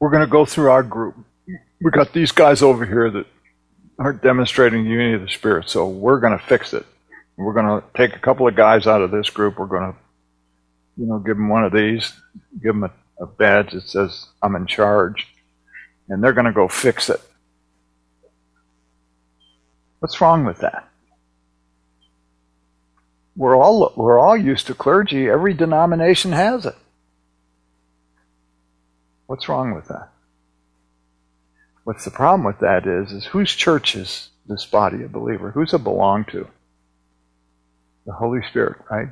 we're 0.00 0.10
going 0.10 0.24
to 0.24 0.26
go 0.26 0.44
through 0.44 0.72
our 0.72 0.82
group. 0.82 1.14
We 1.46 1.92
got 1.92 2.12
these 2.12 2.32
guys 2.32 2.62
over 2.62 2.84
here 2.84 3.12
that 3.12 3.26
aren't 3.96 4.24
demonstrating 4.24 4.86
unity 4.86 5.14
of 5.14 5.20
the 5.20 5.28
Spirit, 5.28 5.68
so 5.68 5.86
we're 5.86 6.18
going 6.18 6.36
to 6.36 6.44
fix 6.44 6.74
it. 6.74 6.84
We're 7.42 7.54
going 7.54 7.80
to 7.80 7.84
take 7.96 8.14
a 8.16 8.20
couple 8.20 8.46
of 8.46 8.56
guys 8.56 8.86
out 8.86 9.02
of 9.02 9.10
this 9.10 9.30
group. 9.30 9.58
We're 9.58 9.66
going 9.66 9.92
to, 9.92 9.98
you 10.96 11.06
know, 11.06 11.18
give 11.18 11.36
them 11.36 11.48
one 11.48 11.64
of 11.64 11.72
these, 11.72 12.12
give 12.62 12.74
them 12.74 12.84
a, 12.84 12.90
a 13.22 13.26
badge 13.26 13.72
that 13.72 13.88
says, 13.88 14.26
I'm 14.42 14.56
in 14.56 14.66
charge, 14.66 15.26
and 16.08 16.22
they're 16.22 16.32
going 16.32 16.46
to 16.46 16.52
go 16.52 16.68
fix 16.68 17.10
it. 17.10 17.20
What's 20.00 20.20
wrong 20.20 20.44
with 20.44 20.58
that? 20.58 20.88
We're 23.36 23.56
all, 23.56 23.92
we're 23.96 24.18
all 24.18 24.36
used 24.36 24.66
to 24.66 24.74
clergy. 24.74 25.28
Every 25.28 25.54
denomination 25.54 26.32
has 26.32 26.66
it. 26.66 26.74
What's 29.26 29.48
wrong 29.48 29.74
with 29.74 29.88
that? 29.88 30.10
What's 31.84 32.04
the 32.04 32.10
problem 32.10 32.44
with 32.44 32.58
that 32.60 32.86
is, 32.86 33.12
is 33.12 33.24
whose 33.26 33.54
church 33.54 33.96
is 33.96 34.28
this 34.46 34.66
body 34.66 35.02
of 35.02 35.12
believer? 35.12 35.50
Who's 35.50 35.72
it 35.72 35.82
belong 35.82 36.24
to? 36.26 36.48
The 38.06 38.12
Holy 38.12 38.40
Spirit, 38.50 38.78
right? 38.90 39.08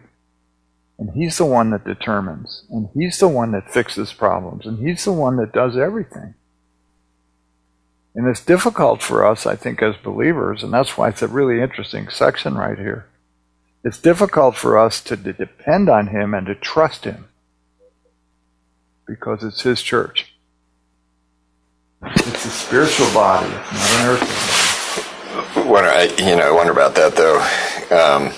And 0.98 1.10
He's 1.10 1.38
the 1.38 1.44
one 1.44 1.70
that 1.70 1.84
determines, 1.84 2.64
and 2.70 2.88
He's 2.94 3.18
the 3.18 3.28
one 3.28 3.52
that 3.52 3.72
fixes 3.72 4.12
problems, 4.12 4.66
and 4.66 4.86
He's 4.86 5.04
the 5.04 5.12
one 5.12 5.36
that 5.36 5.52
does 5.52 5.76
everything. 5.76 6.34
And 8.14 8.28
it's 8.28 8.44
difficult 8.44 9.02
for 9.02 9.24
us, 9.24 9.46
I 9.46 9.56
think, 9.56 9.82
as 9.82 9.96
believers, 9.96 10.62
and 10.62 10.72
that's 10.72 10.98
why 10.98 11.08
it's 11.08 11.22
a 11.22 11.28
really 11.28 11.62
interesting 11.62 12.08
section 12.08 12.54
right 12.56 12.78
here. 12.78 13.06
It's 13.84 13.98
difficult 13.98 14.56
for 14.56 14.76
us 14.78 15.00
to, 15.04 15.16
to 15.16 15.32
depend 15.32 15.88
on 15.88 16.08
Him 16.08 16.34
and 16.34 16.46
to 16.46 16.54
trust 16.54 17.04
Him 17.04 17.28
because 19.06 19.42
it's 19.42 19.62
His 19.62 19.80
church. 19.80 20.34
It's 22.02 22.44
a 22.44 22.50
spiritual 22.50 23.12
body, 23.14 23.48
not 23.48 24.00
an 24.00 24.06
earthly 24.08 25.70
When 25.70 25.84
I, 25.84 26.04
you 26.18 26.36
know, 26.36 26.48
I 26.48 26.50
wonder 26.50 26.72
about 26.72 26.94
that 26.96 27.14
though. 27.16 27.38
Um, 27.96 28.32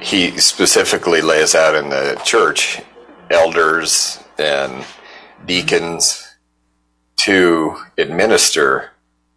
he 0.00 0.36
specifically 0.38 1.20
lays 1.20 1.54
out 1.54 1.74
in 1.74 1.90
the 1.90 2.20
church 2.24 2.80
elders 3.30 4.18
and 4.38 4.84
deacons 5.46 6.26
to 7.16 7.76
administer 7.98 8.90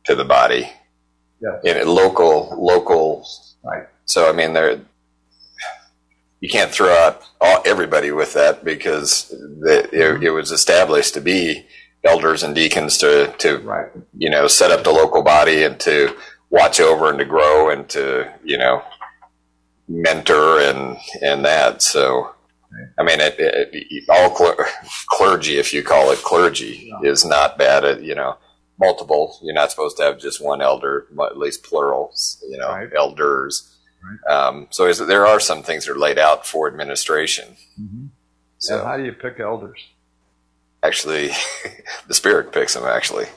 to 0.05 0.15
the 0.15 0.25
body 0.25 0.71
Yes. 1.41 1.59
in 1.65 1.77
a 1.77 1.91
local 1.91 2.55
local. 2.57 3.27
Right. 3.63 3.85
So 4.05 4.29
I 4.29 4.33
mean, 4.33 4.53
there 4.53 4.79
you 6.39 6.49
can't 6.49 6.71
throw 6.71 6.89
out 6.93 7.21
all, 7.41 7.61
everybody 7.65 8.11
with 8.11 8.33
that 8.33 8.63
because 8.63 9.27
the, 9.29 9.87
it, 9.91 10.23
it 10.23 10.29
was 10.31 10.51
established 10.51 11.13
to 11.15 11.21
be 11.21 11.65
elders 12.05 12.43
and 12.43 12.55
deacons 12.55 12.97
to 12.99 13.33
to 13.39 13.57
Right. 13.59 13.89
you 14.17 14.29
know, 14.29 14.47
set 14.47 14.71
up 14.71 14.83
the 14.85 14.91
local 14.91 15.21
body 15.21 15.63
and 15.63 15.79
to 15.81 16.15
watch 16.49 16.79
over 16.79 17.09
and 17.09 17.19
to 17.19 17.25
grow 17.25 17.69
and 17.69 17.89
to, 17.89 18.31
you 18.43 18.57
know, 18.57 18.81
mentor 19.87 20.59
and, 20.59 20.97
and 21.21 21.43
that. 21.45 21.81
So, 21.81 22.33
I 22.97 23.03
mean, 23.03 23.19
it, 23.19 23.35
it, 23.39 24.03
all 24.09 24.29
cler- 24.31 24.65
clergy, 25.07 25.57
if 25.57 25.73
you 25.73 25.83
call 25.83 26.11
it 26.11 26.19
clergy, 26.19 26.91
is 27.03 27.23
not 27.25 27.57
bad 27.57 27.85
at, 27.85 28.01
you 28.03 28.15
know, 28.15 28.37
multiple. 28.79 29.37
You're 29.43 29.53
not 29.53 29.69
supposed 29.71 29.97
to 29.97 30.03
have 30.03 30.19
just 30.19 30.41
one 30.43 30.61
elder, 30.61 31.07
but 31.11 31.31
at 31.31 31.37
least 31.37 31.63
plurals, 31.63 32.43
you 32.49 32.57
know, 32.57 32.69
Right. 32.69 32.89
elders. 32.95 33.69
Um, 34.29 34.67
so 34.71 34.85
is, 34.87 34.97
there 34.99 35.25
are 35.25 35.39
some 35.39 35.63
things 35.63 35.85
that 35.85 35.93
are 35.93 35.99
laid 35.99 36.17
out 36.19 36.45
for 36.45 36.67
administration. 36.67 37.55
Mhm. 37.79 38.09
So 38.57 38.77
And 38.79 38.87
how 38.87 38.97
do 38.97 39.03
you 39.05 39.13
pick 39.13 39.39
elders? 39.39 39.79
actually, 40.81 41.29
the 42.07 42.13
spirit 42.13 42.51
picks 42.51 42.73
them. 42.73 42.83
Actually, 42.85 43.27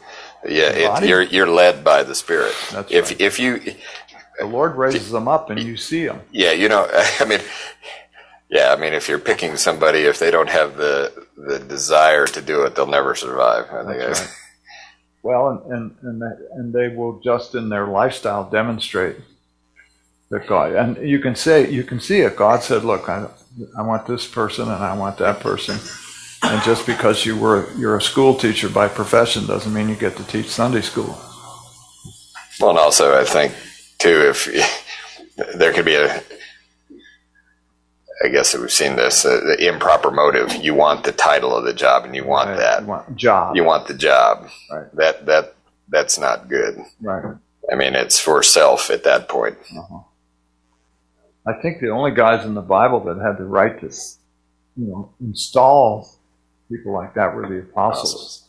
yeah, 0.49 0.71
it, 0.71 1.09
you're 1.09 1.23
you're 1.23 1.47
led 1.49 1.85
by 1.85 2.03
the 2.03 2.15
spirit. 2.15 2.53
That's 2.73 2.91
if 2.91 3.11
right. 3.11 3.21
if 3.21 3.39
you 3.39 3.75
The 4.39 4.47
Lord 4.47 4.77
raises 4.77 5.11
them 5.11 5.29
up 5.29 5.51
and 5.51 5.61
you 5.63 5.77
see 5.77 6.07
them. 6.07 6.21
yeah 6.33 6.53
you 6.53 6.69
know 6.69 6.89
I 7.21 7.25
mean 7.25 7.41
yeah 8.51 8.73
I 8.73 8.81
mean 8.81 8.93
if 8.95 9.09
you're 9.09 9.19
picking 9.19 9.57
somebody 9.57 10.01
if 10.01 10.19
they 10.19 10.31
don't 10.31 10.49
have 10.51 10.77
the 10.77 11.13
the 11.37 11.59
desire 11.59 12.27
to 12.27 12.43
do 12.43 12.63
it 12.65 12.75
they'll 12.75 12.87
never 12.87 13.15
survive. 13.15 13.67
I 13.71 13.85
think 13.85 13.99
That's 13.99 14.21
right. 14.21 14.31
Well, 15.23 15.49
and, 15.51 15.73
and, 15.73 15.97
and, 16.03 16.23
they, 16.23 16.45
and 16.53 16.73
they 16.73 16.89
will 16.97 17.19
just 17.19 17.57
in 17.57 17.69
their 17.69 17.89
lifestyle 17.89 18.49
demonstrate 18.49 19.17
that 20.31 20.47
God, 20.47 20.73
and 20.75 20.97
you 20.99 21.19
can 21.19 21.35
say, 21.35 21.69
you 21.69 21.83
can 21.83 21.99
see 21.99 22.21
it. 22.21 22.37
God 22.37 22.63
said, 22.63 22.85
look, 22.85 23.09
I, 23.09 23.27
I 23.77 23.83
want 23.83 24.07
this 24.07 24.25
person 24.25 24.65
and 24.71 24.85
I 24.85 24.97
want 24.97 25.19
that 25.19 25.41
person. 25.41 25.79
And 26.45 26.63
just 26.63 26.87
because 26.87 27.27
you 27.27 27.37
were, 27.37 27.69
you're 27.77 27.97
a 27.97 28.03
school 28.03 28.37
teacher 28.37 28.69
by 28.69 28.87
profession 28.87 29.47
doesn't 29.47 29.73
mean 29.75 29.89
you 29.89 29.97
get 29.97 30.17
to 30.17 30.25
teach 30.25 30.47
Sunday 30.47 30.81
school. 30.83 31.19
well 32.61 32.71
and 32.71 32.79
also 32.79 33.19
I 33.21 33.25
think 33.25 33.53
too 33.99 34.33
if 34.35 34.49
there 35.57 35.73
could 35.73 35.85
be 35.85 35.95
a 35.95 36.23
I 38.25 38.29
guess 38.29 38.57
we've 38.57 38.71
seen 38.73 38.97
this 38.97 39.27
uh, 39.27 39.41
the 39.45 39.69
improper 39.69 40.11
motive. 40.11 40.55
You 40.57 40.73
want 40.75 41.05
the 41.05 41.13
title 41.13 41.55
of 41.55 41.65
the 41.65 41.75
job 41.75 42.05
and 42.07 42.15
you 42.17 42.25
want 42.25 42.49
Right? 42.51 42.57
that. 42.59 42.81
You 42.83 42.87
want 42.89 43.17
job. 43.17 43.57
You 43.57 43.65
want 43.65 43.89
the 43.89 43.95
job. 43.95 44.49
Right. 44.73 44.87
That 44.97 45.27
that 45.27 45.55
that's 45.89 46.19
not 46.19 46.49
good. 46.49 46.79
right. 47.03 47.37
I 47.71 47.75
mean, 47.75 47.95
it's 47.95 48.19
for 48.19 48.43
self 48.43 48.91
at 48.91 49.05
that 49.05 49.29
point. 49.29 49.59
I 51.47 51.53
think 51.61 51.81
the 51.81 51.91
only 51.91 52.13
guys 52.13 52.45
in 52.47 52.55
the 52.55 52.63
Bible 52.63 53.01
that 53.05 53.19
had 53.21 53.39
the 53.39 53.45
right 53.45 53.79
to, 53.81 53.87
you 54.77 54.87
know, 54.87 55.13
install 55.21 56.09
people 56.69 56.93
like 56.93 57.15
that 57.15 57.35
were 57.35 57.49
the 57.49 57.59
apostles. 57.59 58.45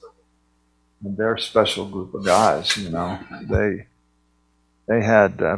And 1.04 1.16
they're 1.18 1.34
a 1.36 1.40
special 1.40 1.88
group 1.88 2.14
of 2.14 2.26
guys, 2.26 2.76
you 2.78 2.90
know. 2.90 3.20
They 3.44 3.88
they 4.88 5.04
had 5.04 5.42
uh, 5.42 5.58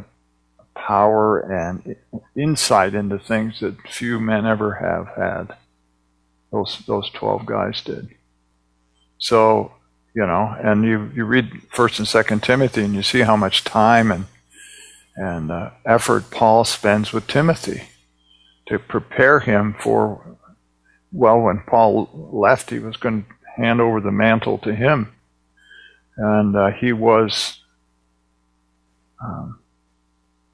power 0.75 1.39
and 1.39 1.95
insight 2.35 2.93
into 2.93 3.19
things 3.19 3.59
that 3.59 3.87
few 3.87 4.19
men 4.19 4.45
ever 4.45 4.75
have 4.75 5.07
had. 5.15 5.57
Those 6.51 6.79
those 6.87 7.09
twelve 7.11 7.45
guys 7.45 7.81
did. 7.81 8.09
So 9.19 9.73
you 10.15 10.25
know, 10.25 10.55
and 10.61 10.83
you 10.83 11.11
you 11.13 11.25
read 11.25 11.61
First 11.71 11.99
and 11.99 12.07
Second 12.07 12.43
Timothy, 12.43 12.83
and 12.83 12.95
you 12.95 13.03
see 13.03 13.21
how 13.21 13.35
much 13.35 13.63
time 13.63 14.11
and 14.11 14.25
and 15.15 15.51
uh, 15.51 15.71
effort 15.85 16.31
Paul 16.31 16.63
spends 16.63 17.11
with 17.11 17.27
Timothy 17.27 17.83
to 18.67 18.79
prepare 18.79 19.39
him 19.39 19.75
for. 19.79 20.37
Well, 21.11 21.41
when 21.41 21.63
Paul 21.67 22.09
left, 22.31 22.69
he 22.69 22.79
was 22.79 22.95
going 22.95 23.23
to 23.23 23.61
hand 23.61 23.81
over 23.81 23.99
the 23.99 24.11
mantle 24.11 24.59
to 24.59 24.73
him, 24.73 25.13
and 26.17 26.55
uh, 26.55 26.71
he 26.71 26.93
was. 26.93 27.57
Um, 29.23 29.59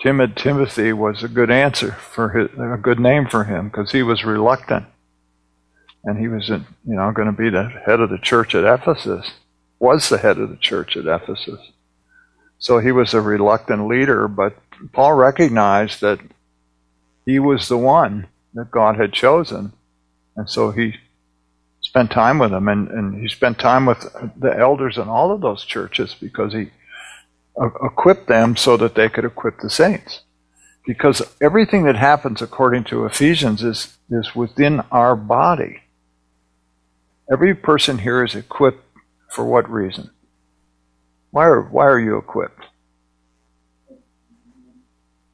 timid 0.02 0.36
Timothy 0.36 0.94
was 0.94 1.24
a 1.24 1.28
good 1.28 1.52
answer 1.52 1.92
for 1.92 2.30
his, 2.30 2.50
a 2.60 2.78
good 2.78 3.00
name 3.00 3.28
for 3.28 3.44
him 3.44 3.70
because 3.70 3.92
he 3.92 4.04
was 4.04 4.24
reluctant, 4.24 4.86
and 6.04 6.20
he 6.20 6.28
was, 6.28 6.50
you 6.50 6.66
know, 6.84 7.12
going 7.12 7.28
to 7.28 7.32
be 7.32 7.50
the 7.50 7.70
head 7.86 8.00
of 8.00 8.10
the 8.10 8.18
church 8.18 8.56
at 8.56 8.64
Ephesus. 8.64 9.32
Was 9.80 10.10
the 10.10 10.18
head 10.18 10.38
of 10.40 10.50
the 10.50 10.56
church 10.56 10.96
at 10.96 11.06
Ephesus. 11.06 11.60
So 12.58 12.80
he 12.80 12.92
was 12.92 13.14
a 13.14 13.22
reluctant 13.22 13.88
leader, 13.88 14.28
but 14.28 14.58
Paul 14.94 15.14
recognized 15.14 16.02
that 16.02 16.20
he 17.26 17.40
was 17.40 17.68
the 17.68 17.78
one 17.78 18.28
that 18.54 18.72
God 18.72 18.96
had 18.96 19.12
chosen. 19.12 19.74
And 20.36 20.50
so 20.50 20.72
he 20.72 20.96
spent 21.82 22.12
time 22.12 22.40
with 22.40 22.54
him, 22.54 22.68
and, 22.68 22.88
and 22.88 23.22
he 23.22 23.28
spent 23.28 23.60
time 23.60 23.86
with 23.86 24.02
the 24.38 24.56
elders 24.58 24.98
in 24.98 25.08
all 25.08 25.32
of 25.32 25.42
those 25.42 25.66
churches 25.66 26.16
because 26.20 26.54
he 26.54 26.72
equipped 27.58 28.28
them 28.28 28.56
so 28.56 28.78
that 28.78 28.96
they 28.96 29.10
could 29.10 29.26
equip 29.26 29.60
the 29.60 29.70
saints. 29.70 30.22
Because 30.86 31.22
everything 31.42 31.84
that 31.86 31.96
happens 31.96 32.42
according 32.42 32.84
to 32.86 33.06
Ephesians 33.06 33.64
is, 33.64 33.98
is 34.10 34.36
within 34.36 34.82
our 34.92 35.16
body. 35.16 35.82
Every 37.32 37.56
person 37.56 38.00
here 38.00 38.24
is 38.24 38.36
equipped 38.36 38.84
for 39.30 39.46
what 39.46 39.70
reason? 39.70 40.12
Why 41.32 41.46
are, 41.46 41.62
why 41.62 41.86
are 41.86 42.00
you 42.00 42.18
equipped? 42.18 42.66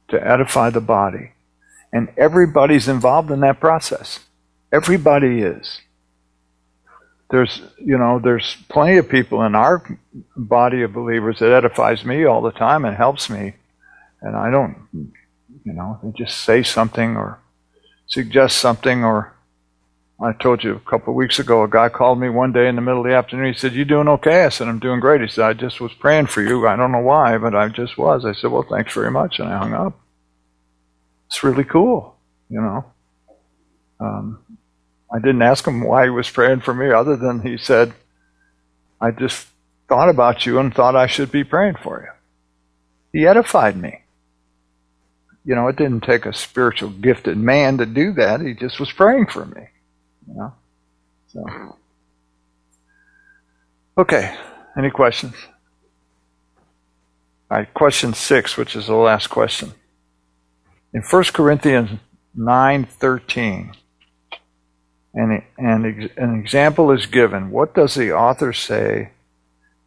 To 0.08 0.26
edify 0.26 0.70
the 0.70 0.80
body. 0.80 1.32
And 1.92 2.08
everybody's 2.16 2.88
involved 2.88 3.30
in 3.30 3.40
that 3.40 3.60
process. 3.60 4.20
Everybody 4.72 5.42
is. 5.42 5.82
There's, 7.32 7.62
you 7.78 7.98
know, 7.98 8.20
there's 8.22 8.58
plenty 8.68 8.98
of 8.98 9.08
people 9.08 9.42
in 9.42 9.54
our 9.54 9.82
body 10.36 10.82
of 10.82 10.92
believers 10.92 11.38
that 11.40 11.50
edifies 11.50 12.04
me 12.04 12.24
all 12.26 12.42
the 12.42 12.52
time 12.52 12.84
and 12.84 12.94
helps 12.94 13.30
me. 13.30 13.54
And 14.20 14.36
I 14.36 14.50
don't, 14.50 14.76
you 15.64 15.72
know, 15.72 15.98
they 16.02 16.12
just 16.12 16.42
say 16.42 16.62
something 16.62 17.16
or 17.16 17.40
suggest 18.06 18.58
something 18.58 19.02
or 19.02 19.32
I 20.22 20.32
told 20.32 20.62
you 20.62 20.76
a 20.76 20.90
couple 20.90 21.12
of 21.12 21.16
weeks 21.16 21.40
ago, 21.40 21.64
a 21.64 21.68
guy 21.68 21.88
called 21.88 22.20
me 22.20 22.28
one 22.28 22.52
day 22.52 22.68
in 22.68 22.76
the 22.76 22.82
middle 22.82 23.00
of 23.00 23.06
the 23.08 23.16
afternoon. 23.16 23.52
He 23.52 23.58
said, 23.58 23.72
You 23.72 23.84
doing 23.84 24.06
okay? 24.06 24.44
I 24.44 24.50
said, 24.50 24.68
I'm 24.68 24.78
doing 24.78 25.00
great. 25.00 25.20
He 25.20 25.26
said, 25.26 25.44
I 25.44 25.52
just 25.52 25.80
was 25.80 25.92
praying 25.94 26.26
for 26.26 26.42
you. 26.42 26.68
I 26.68 26.76
don't 26.76 26.92
know 26.92 27.00
why, 27.00 27.38
but 27.38 27.56
I 27.56 27.68
just 27.68 27.98
was. 27.98 28.24
I 28.24 28.32
said, 28.32 28.52
Well, 28.52 28.66
thanks 28.68 28.94
very 28.94 29.10
much. 29.10 29.40
And 29.40 29.48
I 29.48 29.58
hung 29.58 29.74
up. 29.74 29.98
It's 31.26 31.42
really 31.42 31.64
cool, 31.64 32.14
you 32.48 32.60
know. 32.60 32.84
Um, 33.98 34.38
I 35.12 35.18
didn't 35.18 35.42
ask 35.42 35.66
him 35.66 35.82
why 35.82 36.04
he 36.04 36.10
was 36.10 36.30
praying 36.30 36.60
for 36.60 36.72
me, 36.72 36.90
other 36.90 37.16
than 37.16 37.42
he 37.42 37.58
said, 37.58 37.92
I 39.00 39.10
just 39.10 39.46
thought 39.88 40.08
about 40.08 40.46
you 40.46 40.58
and 40.58 40.74
thought 40.74 40.96
I 40.96 41.06
should 41.06 41.30
be 41.30 41.44
praying 41.44 41.76
for 41.82 42.00
you. 42.00 43.20
He 43.20 43.26
edified 43.26 43.76
me. 43.76 44.02
You 45.44 45.54
know, 45.54 45.68
it 45.68 45.76
didn't 45.76 46.04
take 46.04 46.24
a 46.24 46.32
spiritual 46.32 46.90
gifted 46.90 47.36
man 47.36 47.78
to 47.78 47.86
do 47.86 48.12
that. 48.14 48.40
He 48.40 48.54
just 48.54 48.80
was 48.80 48.90
praying 48.92 49.26
for 49.26 49.44
me. 49.44 49.68
You 50.28 50.34
know? 50.34 50.54
So. 51.28 51.76
Okay. 53.98 54.34
Any 54.78 54.90
questions? 54.90 55.34
All 57.50 57.58
right, 57.58 57.74
question 57.74 58.14
six, 58.14 58.56
which 58.56 58.74
is 58.74 58.86
the 58.86 58.94
last 58.94 59.26
question. 59.26 59.72
In 60.94 61.02
1 61.02 61.24
Corinthians 61.34 61.90
9.13, 62.38 63.36
and, 63.36 63.76
and 65.14 65.42
ex- 65.86 66.12
an 66.16 66.40
example 66.40 66.90
is 66.90 67.06
given. 67.06 67.50
What 67.50 67.74
does 67.74 67.94
the 67.94 68.12
author 68.12 68.52
say 68.52 69.10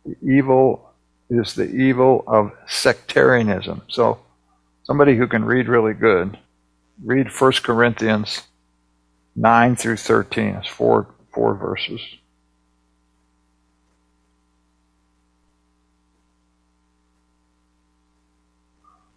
the 0.06 0.16
evil 0.22 0.92
is 1.30 1.56
the 1.56 1.70
evil 1.70 2.24
of 2.28 2.52
sectarianism. 2.68 3.82
So, 3.90 4.20
somebody 4.84 5.18
who 5.18 5.28
can 5.28 5.44
read 5.44 5.68
really 5.68 5.94
good, 5.94 6.38
read 7.04 7.28
1 7.32 7.52
Corinthians 7.64 8.44
9 9.36 9.76
through 9.76 9.98
13. 9.98 10.56
It's 10.56 10.68
four, 10.68 11.08
four 11.34 11.56
verses. 11.56 12.02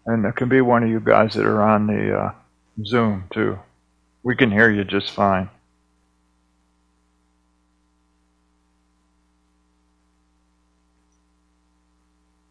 And 0.07 0.25
there 0.25 0.33
can 0.33 0.49
be 0.49 0.63
one 0.63 0.83
of 0.83 0.89
you 0.89 1.01
guys 1.01 1.35
that 1.35 1.45
are 1.45 1.63
on 1.63 1.87
the 1.87 2.19
uh, 2.19 2.33
Zoom 2.83 3.25
too. 3.31 3.59
We 4.23 4.37
can 4.37 4.51
hear 4.51 4.71
you 4.71 4.83
just 4.83 5.11
fine. 5.11 5.51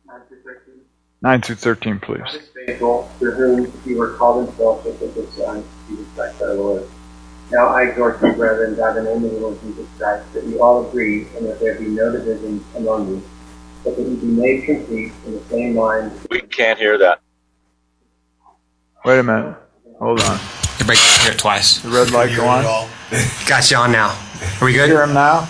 Nine 0.06 0.22
through 0.28 0.44
thirteen. 0.44 0.82
9 1.22 1.42
through 1.42 1.56
13, 1.56 2.00
please. 2.00 2.20
God 2.20 2.36
is 2.36 2.50
faithful, 2.50 3.04
through 3.18 3.32
whom 3.32 3.74
you 3.86 3.98
were 3.98 4.14
called 4.14 4.48
in 4.48 4.54
fellowship 4.54 5.02
with 5.02 5.16
his 5.16 5.30
Son, 5.34 5.64
Jesus 5.90 6.06
Christ 6.16 6.42
our 6.42 6.54
Lord. 6.54 6.88
Now 7.50 7.68
I 7.68 7.84
exhort 7.84 8.22
you, 8.22 8.34
brethren, 8.34 8.76
by 8.76 8.94
the 8.94 9.02
name 9.02 9.24
of 9.24 9.32
the 9.32 9.38
Lord 9.40 9.60
Jesus 9.62 9.88
Christ, 9.98 10.32
that 10.34 10.44
you 10.44 10.62
all 10.62 10.88
agree, 10.88 11.28
and 11.36 11.48
that 11.48 11.60
there 11.60 11.76
be 11.76 11.88
no 11.88 12.12
divisions 12.12 12.64
among 12.76 13.08
you, 13.08 13.24
but 13.84 13.96
that 13.96 14.04
you 14.04 14.16
be 14.16 14.28
made 14.28 14.66
complete 14.66 15.12
in 15.26 15.34
the 15.34 15.44
same 15.46 15.76
mind. 15.76 16.12
We 16.30 16.42
can't 16.42 16.78
hear 16.78 17.00
that. 17.00 17.20
Wait 19.04 19.18
a 19.18 19.24
minute. 19.24 19.56
Hold 20.00 20.22
on. 20.22 20.40
You 20.78 20.86
break 20.86 21.00
hear 21.00 21.32
it 21.32 21.40
twice. 21.40 21.80
The 21.80 21.90
red 21.90 22.12
light 22.12 22.36
go 22.36 22.46
on. 22.46 22.64
Got 23.48 23.72
you 23.72 23.78
on 23.78 23.92
now. 23.92 24.10
Are 24.62 24.66
we 24.66 24.74
good? 24.74 24.90
Hear 24.90 25.04
him 25.04 25.14
now? 25.14 25.48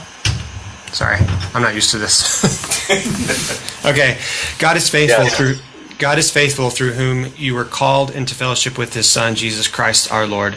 Sorry, 0.94 1.18
I'm 1.54 1.62
not 1.62 1.76
used 1.76 1.92
to 1.92 1.98
this. 1.98 2.78
okay, 3.88 4.18
God 4.60 4.78
is 4.78 4.90
faithful 4.90 5.26
Yes. 5.26 5.36
through 5.36 5.56
God 5.98 6.20
is 6.20 6.30
faithful 6.30 6.70
through 6.70 6.92
whom 6.92 7.34
you 7.38 7.56
were 7.56 7.66
called 7.66 8.12
into 8.12 8.36
fellowship 8.36 8.78
with 8.78 8.94
His 8.94 9.10
Son 9.10 9.34
Jesus 9.34 9.68
Christ 9.68 10.12
our 10.12 10.28
Lord. 10.28 10.56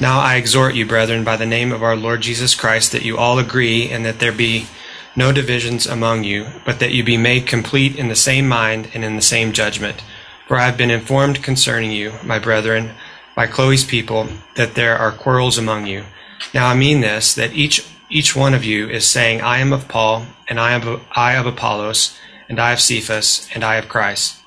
Now 0.00 0.18
I 0.18 0.34
exhort 0.34 0.74
you, 0.74 0.84
brethren, 0.84 1.22
by 1.22 1.36
the 1.36 1.46
name 1.46 1.70
of 1.70 1.84
our 1.84 1.94
Lord 1.94 2.22
Jesus 2.22 2.56
Christ, 2.56 2.90
that 2.90 3.04
you 3.04 3.16
all 3.16 3.38
agree, 3.38 3.88
and 3.88 4.04
that 4.04 4.18
there 4.18 4.32
be 4.32 4.66
no 5.14 5.30
divisions 5.30 5.86
among 5.86 6.24
you, 6.24 6.46
but 6.64 6.80
that 6.80 6.90
you 6.90 7.04
be 7.04 7.16
made 7.16 7.46
complete 7.46 7.94
in 7.94 8.08
the 8.08 8.16
same 8.16 8.48
mind 8.48 8.88
and 8.92 9.04
in 9.04 9.14
the 9.14 9.22
same 9.22 9.52
judgment. 9.52 10.02
For 10.48 10.56
I 10.56 10.66
have 10.66 10.76
been 10.76 10.90
informed 10.90 11.44
concerning 11.44 11.92
you, 11.92 12.14
my 12.24 12.40
brethren, 12.40 12.90
by 13.36 13.46
Chloe's 13.46 13.84
people, 13.84 14.26
that 14.56 14.74
there 14.74 14.96
are 14.98 15.12
quarrels 15.12 15.58
among 15.58 15.86
you. 15.86 16.04
Now 16.52 16.66
I 16.68 16.74
mean 16.74 17.00
this, 17.00 17.34
that 17.34 17.52
each 17.52 17.86
each 18.10 18.34
one 18.36 18.52
of 18.52 18.64
you 18.64 18.88
is 18.88 19.06
saying, 19.06 19.40
I 19.40 19.58
am 19.58 19.72
of 19.72 19.88
Paul, 19.88 20.26
and 20.48 20.58
I 20.60 20.72
am 20.72 20.86
of, 20.86 21.02
I 21.12 21.34
of 21.34 21.46
Apollos, 21.46 22.18
and 22.52 22.60
I 22.60 22.72
of 22.72 22.82
Cephas, 22.82 23.48
and 23.54 23.64
I 23.64 23.76
of 23.76 23.88
Christ. 23.88 24.38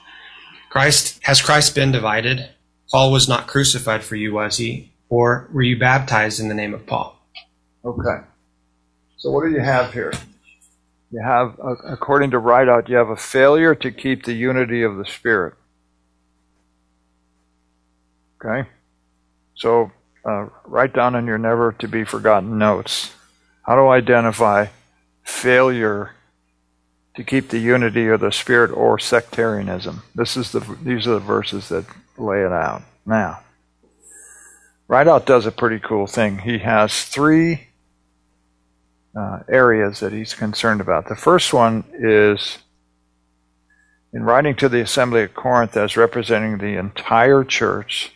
Christ 0.69 1.19
has 1.23 1.41
Christ 1.41 1.73
been 1.73 1.91
divided? 1.91 2.49
Paul 2.91 3.11
was 3.11 3.27
not 3.27 3.47
crucified 3.47 4.03
for 4.03 4.15
you, 4.15 4.31
was 4.31 4.57
he? 4.57 4.93
Or 5.09 5.49
were 5.51 5.63
you 5.63 5.79
baptized 5.79 6.39
in 6.39 6.47
the 6.47 6.53
name 6.53 6.75
of 6.75 6.85
Paul? 6.85 7.19
Okay. 7.83 8.17
So 9.17 9.31
what 9.31 9.43
do 9.43 9.49
you 9.49 9.59
have 9.59 9.91
here? 9.91 10.13
You 11.09 11.19
have, 11.23 11.59
uh, 11.59 11.77
according 11.83 12.29
to 12.29 12.39
Ridout, 12.39 12.89
you 12.89 12.95
have 12.95 13.09
a 13.09 13.15
failure 13.15 13.73
to 13.73 13.89
keep 13.89 14.25
the 14.25 14.33
unity 14.33 14.83
of 14.83 14.97
the 14.97 15.05
Spirit. 15.05 15.55
Okay? 18.39 18.69
So 19.55 19.91
uh, 20.23 20.49
write 20.65 20.93
down 20.93 21.15
in 21.15 21.25
your 21.25 21.39
never 21.39 21.71
to 21.79 21.87
be 21.87 22.03
forgotten 22.03 22.59
notes. 22.59 23.15
How 23.63 23.73
to 23.73 23.87
identify 23.87 24.67
failure 25.23 26.11
to 27.15 27.23
keep 27.23 27.49
the 27.49 27.59
unity 27.59 28.07
of 28.07 28.19
the 28.19 28.31
Spirit 28.31 28.71
or 28.71 28.99
sectarianism. 28.99 30.03
This 30.13 30.35
is 30.35 30.51
the, 30.51 30.59
these 30.83 31.07
are 31.07 31.13
the 31.13 31.19
verses 31.19 31.69
that 31.69 31.85
lay 32.17 32.41
it 32.41 32.51
out. 32.51 32.83
Now, 33.05 33.41
Ridout 34.89 35.25
does 35.25 35.45
a 35.45 35.51
pretty 35.51 35.79
cool 35.79 36.07
thing. 36.07 36.39
He 36.39 36.59
has 36.59 37.03
three 37.03 37.67
uh, 39.15 39.39
areas 39.47 40.01
that 40.01 40.11
he's 40.11 40.33
concerned 40.33 40.81
about. 40.81 41.07
The 41.07 41.15
first 41.15 41.53
one 41.53 41.85
is 41.93 42.59
in 44.13 44.23
writing 44.23 44.55
to 44.55 44.69
the 44.69 44.81
assembly 44.81 45.23
at 45.23 45.33
Corinth 45.33 45.75
as 45.75 45.97
representing 45.97 46.57
the 46.57 46.77
entire 46.77 47.43
church, 47.43 48.13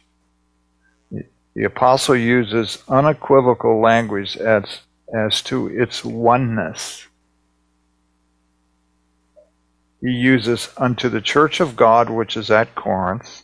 the, 1.12 1.26
the 1.56 1.64
apostle 1.64 2.16
uses 2.16 2.84
unequivocal 2.88 3.82
language 3.82 4.38
as, 4.38 4.82
as 5.14 5.42
to 5.44 5.68
its 5.68 6.06
oneness. 6.06 7.06
He 10.02 10.12
uses 10.12 10.70
unto 10.78 11.10
the 11.10 11.22
church 11.22 11.60
of 11.60 11.76
God 11.76 12.10
which 12.10 12.38
is 12.38 12.50
at 12.50 12.76
Corinth, 12.76 13.44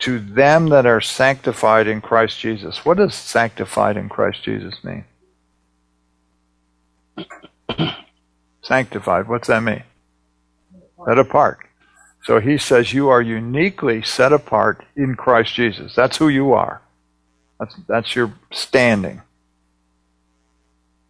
to 0.00 0.18
them 0.18 0.68
that 0.68 0.86
are 0.86 1.00
sanctified 1.00 1.86
in 1.86 2.00
Christ 2.00 2.38
Jesus. 2.40 2.84
What 2.84 2.98
does 2.98 3.14
sanctified 3.14 3.96
in 3.96 4.08
Christ 4.08 4.42
Jesus 4.42 4.82
mean? 4.84 5.04
sanctified, 8.62 9.28
what's 9.28 9.48
that 9.48 9.62
mean? 9.62 9.82
Set 11.06 11.18
apart. 11.18 11.58
So 12.24 12.40
he 12.40 12.58
says 12.58 12.92
you 12.92 13.08
are 13.08 13.22
uniquely 13.22 14.02
set 14.02 14.32
apart 14.32 14.84
in 14.96 15.14
Christ 15.14 15.54
Jesus. 15.54 15.94
That's 15.94 16.18
who 16.18 16.28
you 16.28 16.52
are. 16.52 16.82
That's, 17.58 17.74
that's 17.88 18.16
your 18.16 18.34
standing. 18.52 19.22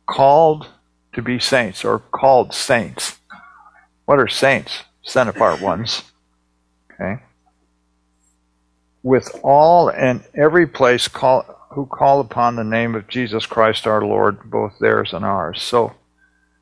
Called 0.07 0.69
to 1.15 1.23
be 1.23 1.39
saints 1.39 1.85
or 1.85 1.99
called 1.99 2.55
saints. 2.55 3.19
What 4.09 4.21
are 4.21 4.27
saints? 4.27 4.85
Set 5.03 5.29
apart 5.29 5.61
ones. 5.61 6.03
Okay. 6.91 7.23
With 9.03 9.39
all 9.43 9.91
and 9.91 10.25
every 10.35 10.67
place 10.67 11.09
call, 11.09 11.43
who 11.73 11.85
call 11.85 12.21
upon 12.21 12.57
the 12.57 12.65
name 12.65 12.95
of 12.95 13.07
Jesus 13.07 13.45
Christ 13.45 13.87
our 13.87 14.03
Lord, 14.03 14.51
both 14.51 14.79
theirs 14.79 15.13
and 15.13 15.27
ours. 15.27 15.61
So 15.61 15.93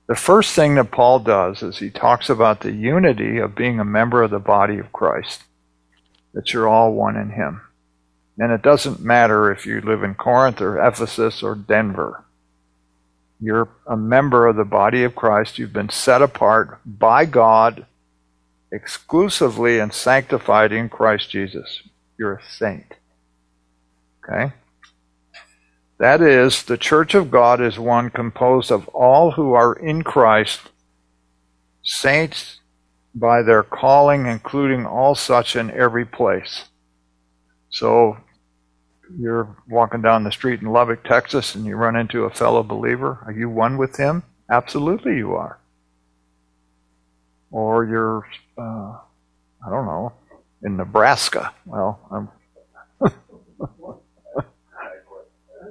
the 0.08 0.16
first 0.16 0.56
thing 0.56 0.74
that 0.74 0.90
Paul 0.90 1.20
does 1.20 1.62
is 1.62 1.78
he 1.78 1.88
talks 1.88 2.28
about 2.28 2.62
the 2.62 2.72
unity 2.72 3.38
of 3.38 3.54
being 3.54 3.78
a 3.78 3.84
member 3.84 4.24
of 4.24 4.32
the 4.32 4.40
body 4.40 4.78
of 4.78 4.92
Christ, 4.92 5.44
that 6.34 6.52
you're 6.52 6.66
all 6.66 6.94
one 6.94 7.14
in 7.14 7.30
him. 7.30 7.60
And 8.38 8.50
it 8.50 8.62
doesn't 8.62 8.98
matter 8.98 9.52
if 9.52 9.66
you 9.66 9.80
live 9.82 10.02
in 10.02 10.16
Corinth 10.16 10.60
or 10.60 10.84
Ephesus 10.84 11.44
or 11.44 11.54
Denver. 11.54 12.25
You're 13.40 13.68
a 13.86 13.96
member 13.96 14.46
of 14.46 14.56
the 14.56 14.64
body 14.64 15.04
of 15.04 15.14
Christ. 15.14 15.58
You've 15.58 15.72
been 15.72 15.90
set 15.90 16.22
apart 16.22 16.80
by 16.84 17.26
God 17.26 17.86
exclusively 18.72 19.78
and 19.78 19.92
sanctified 19.92 20.72
in 20.72 20.88
Christ 20.88 21.30
Jesus. 21.30 21.82
You're 22.18 22.34
a 22.34 22.50
saint. 22.50 22.94
Okay? 24.22 24.52
That 25.98 26.20
is, 26.20 26.62
the 26.62 26.76
church 26.76 27.14
of 27.14 27.30
God 27.30 27.60
is 27.60 27.78
one 27.78 28.10
composed 28.10 28.70
of 28.70 28.88
all 28.88 29.32
who 29.32 29.54
are 29.54 29.72
in 29.72 30.02
Christ, 30.02 30.60
saints 31.82 32.60
by 33.14 33.42
their 33.42 33.62
calling, 33.62 34.26
including 34.26 34.84
all 34.84 35.14
such 35.14 35.56
in 35.56 35.70
every 35.70 36.04
place. 36.04 36.66
So, 37.70 38.18
you're 39.18 39.56
walking 39.68 40.02
down 40.02 40.24
the 40.24 40.32
street 40.32 40.60
in 40.60 40.68
Lubbock, 40.68 41.04
Texas, 41.04 41.54
and 41.54 41.64
you 41.64 41.76
run 41.76 41.96
into 41.96 42.24
a 42.24 42.30
fellow 42.30 42.62
believer. 42.62 43.22
Are 43.24 43.32
you 43.32 43.48
one 43.48 43.76
with 43.78 43.96
him? 43.96 44.22
Absolutely, 44.50 45.16
you 45.16 45.34
are. 45.34 45.58
Or 47.50 47.84
you're, 47.84 48.26
uh, 48.58 48.98
I 49.64 49.70
don't 49.70 49.86
know, 49.86 50.12
in 50.62 50.76
Nebraska. 50.76 51.54
Well, 51.64 52.00
I'm. 52.10 52.28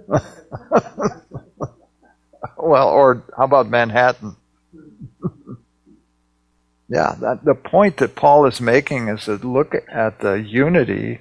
well, 2.58 2.90
or 2.90 3.24
how 3.36 3.44
about 3.44 3.70
Manhattan? 3.70 4.36
yeah, 6.90 7.16
that, 7.20 7.44
the 7.44 7.56
point 7.56 7.98
that 7.98 8.16
Paul 8.16 8.46
is 8.46 8.62
making 8.62 9.10
is 9.10 9.26
to 9.26 9.36
look 9.36 9.76
at 9.92 10.20
the 10.20 10.34
unity, 10.34 11.20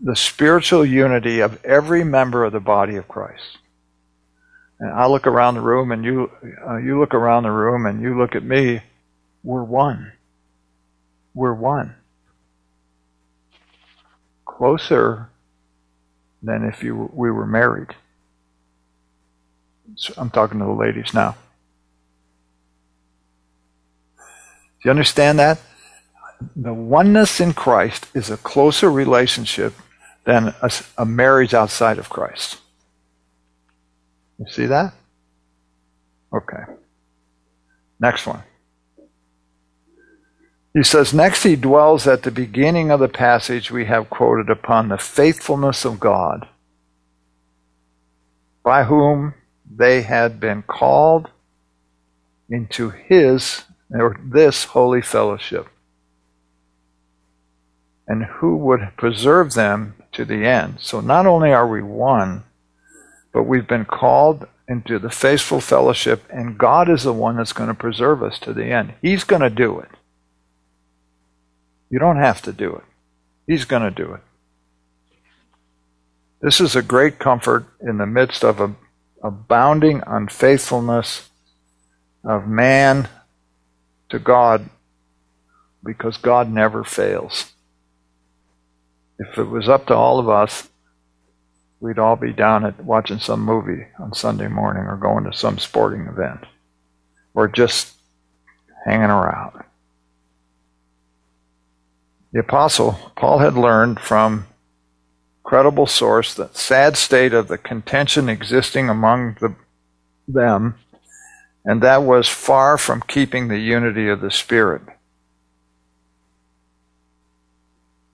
the 0.00 0.16
spiritual 0.16 0.84
unity 0.84 1.40
of 1.40 1.64
every 1.64 2.04
member 2.04 2.44
of 2.44 2.52
the 2.52 2.60
body 2.60 2.96
of 2.96 3.08
Christ. 3.08 3.58
And 4.80 4.90
I 4.92 5.06
look 5.06 5.26
around 5.26 5.54
the 5.54 5.60
room, 5.60 5.90
and 5.90 6.04
you, 6.04 6.30
uh, 6.66 6.76
you 6.76 7.00
look 7.00 7.14
around 7.14 7.42
the 7.42 7.50
room, 7.50 7.86
and 7.86 8.00
you 8.00 8.16
look 8.16 8.36
at 8.36 8.44
me. 8.44 8.80
We're 9.42 9.64
one. 9.64 10.12
We're 11.34 11.54
one. 11.54 11.96
Closer 14.44 15.30
than 16.42 16.64
if 16.64 16.82
you 16.82 17.10
we 17.12 17.30
were 17.30 17.46
married. 17.46 17.88
So 19.96 20.14
I'm 20.16 20.30
talking 20.30 20.60
to 20.60 20.64
the 20.64 20.70
ladies 20.70 21.12
now. 21.12 21.36
Do 24.18 24.84
you 24.84 24.90
understand 24.90 25.40
that? 25.40 25.60
The 26.54 26.72
oneness 26.72 27.40
in 27.40 27.52
Christ 27.52 28.06
is 28.14 28.30
a 28.30 28.36
closer 28.36 28.90
relationship 28.90 29.74
than 30.28 30.54
a, 30.60 30.70
a 30.98 31.06
marriage 31.06 31.54
outside 31.54 31.96
of 31.96 32.10
Christ. 32.10 32.58
You 34.38 34.44
see 34.50 34.66
that? 34.66 34.92
Okay. 36.30 36.64
Next 37.98 38.26
one. 38.26 38.42
He 40.74 40.82
says, 40.82 41.14
Next, 41.14 41.44
he 41.44 41.56
dwells 41.56 42.06
at 42.06 42.24
the 42.24 42.30
beginning 42.30 42.90
of 42.90 43.00
the 43.00 43.08
passage 43.08 43.70
we 43.70 43.86
have 43.86 44.10
quoted 44.10 44.50
upon 44.50 44.88
the 44.90 44.98
faithfulness 44.98 45.86
of 45.86 45.98
God, 45.98 46.46
by 48.62 48.84
whom 48.84 49.32
they 49.66 50.02
had 50.02 50.38
been 50.38 50.60
called 50.60 51.30
into 52.50 52.90
his 52.90 53.62
or 53.90 54.20
this 54.22 54.64
holy 54.64 55.00
fellowship, 55.00 55.68
and 58.08 58.24
who 58.24 58.56
would 58.56 58.96
preserve 58.96 59.54
them 59.54 59.94
to 60.12 60.24
the 60.24 60.44
end. 60.44 60.78
So 60.80 61.00
not 61.00 61.26
only 61.26 61.52
are 61.52 61.68
we 61.68 61.82
one, 61.82 62.42
but 63.32 63.44
we've 63.44 63.68
been 63.68 63.84
called 63.84 64.48
into 64.66 64.98
the 64.98 65.10
faithful 65.10 65.60
fellowship, 65.60 66.24
and 66.30 66.58
God 66.58 66.90
is 66.90 67.04
the 67.04 67.12
one 67.12 67.36
that's 67.36 67.52
going 67.52 67.68
to 67.68 67.74
preserve 67.74 68.22
us 68.22 68.38
to 68.40 68.52
the 68.52 68.66
end. 68.66 68.94
He's 69.00 69.24
going 69.24 69.42
to 69.42 69.50
do 69.50 69.78
it. 69.78 69.90
You 71.90 71.98
don't 71.98 72.16
have 72.16 72.42
to 72.42 72.52
do 72.52 72.74
it. 72.74 72.84
He's 73.46 73.64
going 73.64 73.82
to 73.82 73.90
do 73.90 74.12
it. 74.14 74.20
This 76.40 76.60
is 76.60 76.74
a 76.74 76.82
great 76.82 77.18
comfort 77.18 77.66
in 77.80 77.98
the 77.98 78.06
midst 78.06 78.44
of 78.44 78.60
a 78.60 78.74
abounding 79.22 80.02
unfaithfulness 80.06 81.28
of 82.24 82.46
man 82.46 83.08
to 84.08 84.18
God 84.18 84.68
because 85.84 86.16
God 86.16 86.50
never 86.50 86.84
fails. 86.84 87.52
If 89.18 89.38
it 89.38 89.44
was 89.44 89.68
up 89.68 89.86
to 89.86 89.94
all 89.94 90.18
of 90.18 90.28
us, 90.28 90.68
we'd 91.80 91.98
all 91.98 92.16
be 92.16 92.32
down 92.32 92.64
at 92.64 92.84
watching 92.84 93.18
some 93.18 93.40
movie 93.40 93.86
on 93.98 94.14
Sunday 94.14 94.48
morning 94.48 94.84
or 94.84 94.96
going 94.96 95.24
to 95.24 95.32
some 95.32 95.58
sporting 95.58 96.06
event 96.06 96.40
or 97.34 97.48
just 97.48 97.94
hanging 98.84 99.10
around. 99.10 99.64
The 102.32 102.40
apostle 102.40 103.12
Paul 103.16 103.38
had 103.38 103.54
learned 103.54 104.00
from 104.00 104.46
credible 105.42 105.86
source 105.86 106.34
the 106.34 106.50
sad 106.52 106.96
state 106.96 107.32
of 107.32 107.48
the 107.48 107.56
contention 107.58 108.28
existing 108.28 108.88
among 108.90 109.36
the, 109.40 109.54
them, 110.26 110.74
and 111.64 111.82
that 111.82 112.02
was 112.02 112.28
far 112.28 112.76
from 112.76 113.02
keeping 113.08 113.48
the 113.48 113.58
unity 113.58 114.08
of 114.08 114.20
the 114.20 114.30
Spirit. 114.30 114.82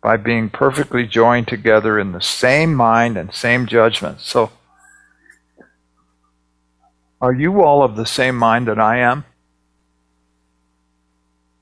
By 0.04 0.18
being 0.18 0.50
perfectly 0.50 1.06
joined 1.06 1.48
together 1.48 1.98
in 1.98 2.12
the 2.12 2.20
same 2.20 2.74
mind 2.74 3.16
and 3.16 3.34
same 3.34 3.66
judgment. 3.66 4.20
So, 4.20 4.50
are 7.22 7.32
you 7.32 7.62
all 7.62 7.82
of 7.82 7.96
the 7.96 8.04
same 8.04 8.36
mind 8.36 8.68
that 8.68 8.78
I 8.78 8.98
am? 8.98 9.24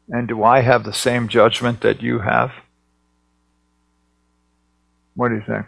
And 0.08 0.26
do 0.26 0.42
I 0.42 0.62
have 0.62 0.82
the 0.82 0.92
same 0.92 1.28
judgment 1.28 1.82
that 1.82 2.02
you 2.02 2.18
have? 2.18 2.50
What 5.14 5.28
do 5.28 5.36
you 5.36 5.44
think? 5.46 5.66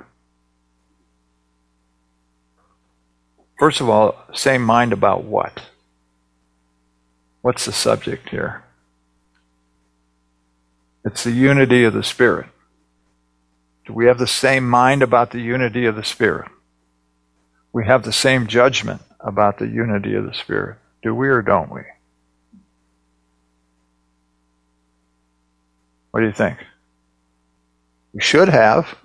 First 3.56 3.80
of 3.80 3.88
all, 3.88 4.16
same 4.32 4.62
mind 4.62 4.92
about 4.92 5.22
what? 5.22 5.62
What's 7.40 7.66
the 7.66 7.72
subject 7.72 8.30
here? 8.30 8.64
It's 11.04 11.22
the 11.22 11.30
unity 11.30 11.84
of 11.84 11.94
the 11.94 12.02
Spirit. 12.02 12.46
Do 13.86 13.92
we 13.92 14.06
have 14.06 14.18
the 14.18 14.26
same 14.26 14.68
mind 14.68 15.02
about 15.02 15.30
the 15.30 15.40
unity 15.40 15.86
of 15.86 15.96
the 15.96 16.04
Spirit? 16.04 16.50
We 17.72 17.86
have 17.86 18.02
the 18.02 18.12
same 18.12 18.46
judgment 18.46 19.02
about 19.20 19.58
the 19.58 19.66
unity 19.66 20.14
of 20.14 20.24
the 20.24 20.34
Spirit. 20.34 20.78
Do 21.02 21.14
we 21.14 21.28
or 21.28 21.42
don't 21.42 21.70
we? 21.70 21.82
What 26.12 26.20
do 26.20 26.26
you 26.26 26.32
think? 26.32 26.58
We 28.12 28.20
should 28.22 28.48
have. 28.48 28.96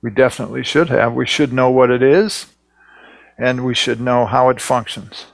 We 0.00 0.10
definitely 0.10 0.64
should 0.64 0.88
have. 0.88 1.12
We 1.12 1.26
should 1.26 1.52
know 1.52 1.70
what 1.70 1.90
it 1.90 2.02
is, 2.02 2.46
and 3.36 3.64
we 3.64 3.74
should 3.74 4.00
know 4.00 4.24
how 4.24 4.48
it 4.48 4.60
functions. 4.60 5.26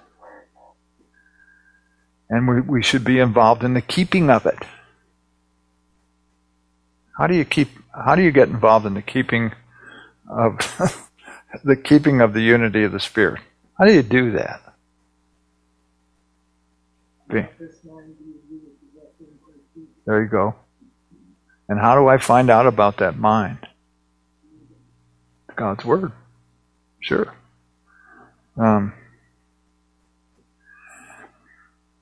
And 2.29 2.49
we, 2.49 2.61
we 2.61 2.83
should 2.83 3.05
be 3.05 3.21
involved 3.21 3.63
in 3.63 3.75
the 3.75 3.81
keeping 3.81 4.29
of 4.29 4.45
it. 4.47 4.59
How 7.17 7.29
do 7.29 7.37
you 7.37 7.45
keep 7.45 7.69
how 7.95 8.15
do 8.15 8.23
you 8.23 8.33
get 8.33 8.49
involved 8.49 8.87
in 8.87 8.95
the 8.95 9.03
keeping 9.03 9.53
of 10.29 10.59
the 11.65 11.77
keeping 11.77 12.21
of 12.21 12.33
the 12.33 12.43
unity 12.43 12.85
of 12.85 12.93
the 12.93 13.01
Spirit? 13.01 13.41
How 13.79 13.85
do 13.85 13.93
you 13.93 14.03
do 14.03 14.33
that? 14.33 14.61
There 20.07 20.23
you 20.23 20.29
go. 20.29 20.55
And 21.69 21.81
how 21.81 21.95
do 21.95 22.09
I 22.09 22.19
find 22.19 22.51
out 22.51 22.67
about 22.67 22.99
that 22.99 23.19
mind? 23.19 23.67
God's 25.57 25.85
Word. 25.85 26.13
Sure. 27.01 27.35
Um, 28.57 28.93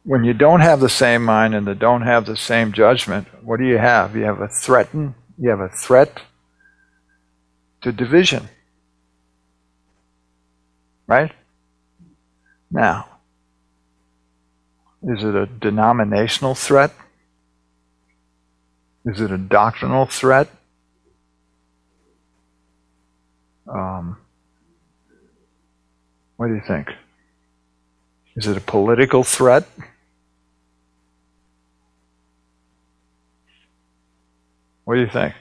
when 0.04 0.24
you 0.24 0.32
don't 0.34 0.60
have 0.60 0.80
the 0.80 0.88
same 0.88 1.24
mind 1.24 1.54
and 1.54 1.78
don't 1.78 2.02
have 2.02 2.26
the 2.26 2.36
same 2.36 2.72
judgment, 2.72 3.28
what 3.42 3.58
do 3.58 3.64
you 3.64 3.78
have? 3.78 4.16
You 4.16 4.24
have 4.24 4.40
a 4.40 4.48
threaten, 4.48 5.14
you 5.38 5.50
have 5.50 5.60
a 5.60 5.68
threat 5.68 6.20
to 7.82 7.92
division. 7.92 8.48
Right? 11.06 11.32
Now, 12.70 13.06
is 15.02 15.24
it 15.24 15.34
a 15.34 15.46
denominational 15.46 16.54
threat? 16.54 16.92
Is 19.04 19.20
it 19.20 19.30
a 19.30 19.38
doctrinal 19.38 20.06
threat? 20.06 20.48
Um, 23.68 24.16
what 26.36 26.48
do 26.48 26.54
you 26.54 26.62
think? 26.66 26.88
Is 28.36 28.46
it 28.46 28.56
a 28.56 28.60
political 28.60 29.24
threat? 29.24 29.66
What 34.92 34.96
do 34.96 35.04
you 35.04 35.08
think? 35.08 35.34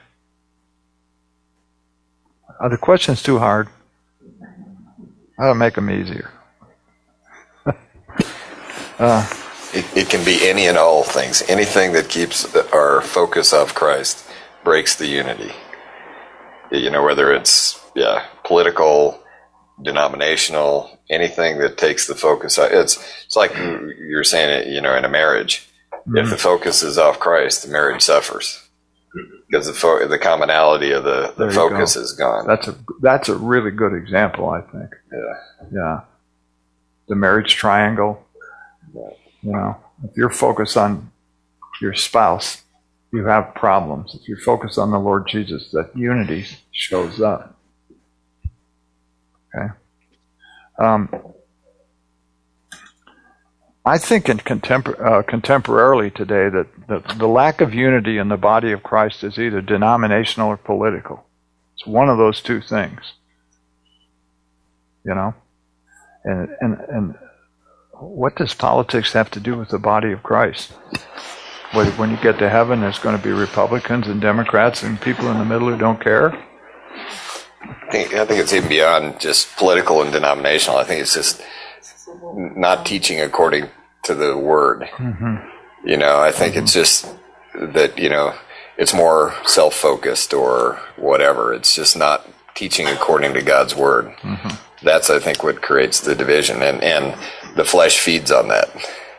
Are 2.62 2.70
the 2.70 2.78
questions 2.78 3.22
too 3.22 3.38
hard? 3.38 3.68
I'll 5.38 5.56
make 5.56 5.74
them 5.74 5.90
easier. 5.90 6.32
uh, 8.98 9.30
it, 9.74 9.86
it, 9.98 10.10
can 10.10 10.24
be 10.24 10.48
any 10.48 10.68
and 10.68 10.78
all 10.78 11.04
things. 11.04 11.44
Anything 11.50 11.92
that 11.92 12.08
keeps 12.08 12.56
our 12.72 13.02
focus 13.02 13.52
off 13.52 13.76
Christ 13.76 14.26
breaks 14.64 14.96
the 14.96 15.08
unity. 15.08 15.52
You 16.72 16.90
know, 16.90 17.04
whether 17.04 17.34
it's 17.34 17.78
yeah 17.94 18.28
political, 18.46 19.22
denominational, 19.84 20.98
anything 21.10 21.58
that 21.58 21.78
takes 21.78 22.08
the 22.08 22.16
focus. 22.16 22.58
It's 22.58 23.26
it's 23.26 23.36
like 23.36 23.54
you're 23.58 24.24
saying. 24.24 24.62
It. 24.62 24.68
You 24.68 24.80
know, 24.80 24.96
in 24.96 25.04
a 25.04 25.10
marriage, 25.10 25.70
mm-hmm. 25.92 26.20
if 26.20 26.30
the 26.30 26.38
focus 26.38 26.84
is 26.84 26.98
off 26.98 27.20
Christ, 27.20 27.64
the 27.64 27.70
marriage 27.70 28.02
suffers 28.02 28.70
because 29.50 29.67
the 29.67 29.74
fo- 29.74 30.08
the 30.08 30.17
commonality 30.17 30.91
of 30.91 31.04
the, 31.04 31.34
the 31.38 31.52
focus 31.52 31.95
go. 31.95 32.02
is 32.02 32.13
gone. 32.13 32.47
That's 32.47 32.67
a 32.67 32.76
that's 33.02 33.30
a 33.30 33.36
really 33.36 33.71
good 33.71 33.93
example, 33.93 34.50
I 34.50 34.62
think. 34.62 34.89
Yeah, 35.12 35.67
yeah. 35.74 36.02
The 37.08 37.15
marriage 37.15 37.56
triangle. 37.56 38.26
You 38.93 39.52
know, 39.52 39.78
if 40.04 40.15
you're 40.15 40.30
focused 40.30 40.78
on 40.78 41.12
your 41.82 41.93
spouse, 41.93 42.62
you 43.12 43.26
have 43.26 43.54
problems. 43.56 44.15
If 44.19 44.28
you're 44.28 44.38
focused 44.38 44.78
on 44.78 44.91
the 44.91 45.00
Lord 45.00 45.28
Jesus, 45.28 45.71
that 45.71 45.95
unity 45.95 46.45
shows 46.71 47.21
up. 47.21 47.58
Okay. 49.56 49.67
Um, 50.80 51.10
I 53.84 53.97
think 53.97 54.29
in 54.29 54.38
contempor- 54.38 54.99
uh, 54.99 55.23
contemporarily 55.23 56.13
today 56.13 56.49
that 56.49 56.67
the, 56.88 57.15
the 57.15 57.27
lack 57.27 57.61
of 57.61 57.73
unity 57.73 58.17
in 58.17 58.29
the 58.29 58.38
body 58.38 58.71
of 58.71 58.84
Christ 58.84 59.23
is 59.23 59.39
either 59.39 59.61
denominational 59.61 60.49
or 60.49 60.57
political. 60.57 61.25
It's 61.75 61.88
one 61.88 62.09
of 62.09 62.17
those 62.17 62.41
two 62.41 62.61
things. 62.61 63.13
You 65.03 65.15
know? 65.15 65.34
And, 66.23 66.49
and, 66.61 66.79
and 66.89 67.15
what 67.93 68.36
does 68.36 68.53
politics 68.53 69.13
have 69.13 69.32
to 69.32 69.39
do 69.39 69.57
with 69.57 69.69
the 69.69 69.79
body 69.79 70.11
of 70.11 70.21
Christ? 70.21 70.71
When 71.73 72.11
you 72.11 72.17
get 72.17 72.38
to 72.39 72.49
heaven, 72.49 72.82
there's 72.82 72.99
going 72.99 73.17
to 73.17 73.23
be 73.23 73.32
Republicans 73.32 74.07
and 74.07 74.19
Democrats 74.21 74.84
and 74.84 74.99
people 74.99 75.32
in 75.32 75.39
the 75.39 75.45
middle 75.45 75.69
who 75.69 75.77
don't 75.77 76.01
care? 76.01 76.34
I 76.34 77.91
think, 77.91 78.13
I 78.13 78.25
think 78.25 78.41
it's 78.41 78.53
even 78.53 78.69
beyond 78.69 79.19
just 79.19 79.55
political 79.55 80.01
and 80.01 80.11
denominational. 80.11 80.77
I 80.77 80.84
think 80.84 81.01
it's 81.01 81.13
just 81.13 81.41
not 82.36 82.86
teaching 82.86 83.20
according 83.20 83.70
to 84.04 84.16
the 84.16 84.38
word. 84.38 84.82
Mm-hmm. 84.93 85.88
You 85.88 85.97
know, 85.97 86.20
I 86.20 86.32
think 86.32 86.56
mm-hmm. 86.56 86.64
it's 86.64 86.74
just 86.74 87.14
that, 87.54 87.97
you 87.97 88.10
know, 88.10 88.34
it's 88.78 88.93
more 88.93 89.34
self 89.45 89.76
focused 89.76 90.34
or 90.34 90.80
whatever. 90.95 91.54
It's 91.54 91.76
just 91.76 91.97
not 91.97 92.28
teaching 92.56 92.88
according 92.88 93.34
to 93.34 93.41
God's 93.41 93.76
word. 93.76 94.06
Mm-hmm. 94.22 94.86
That's, 94.86 95.10
I 95.10 95.20
think, 95.20 95.43
what 95.43 95.62
creates 95.62 96.02
the 96.02 96.16
division. 96.16 96.62
And, 96.64 96.82
and 96.82 97.16
the 97.56 97.66
flesh 97.66 97.99
feeds 97.99 98.32
on 98.32 98.47
that. 98.47 98.70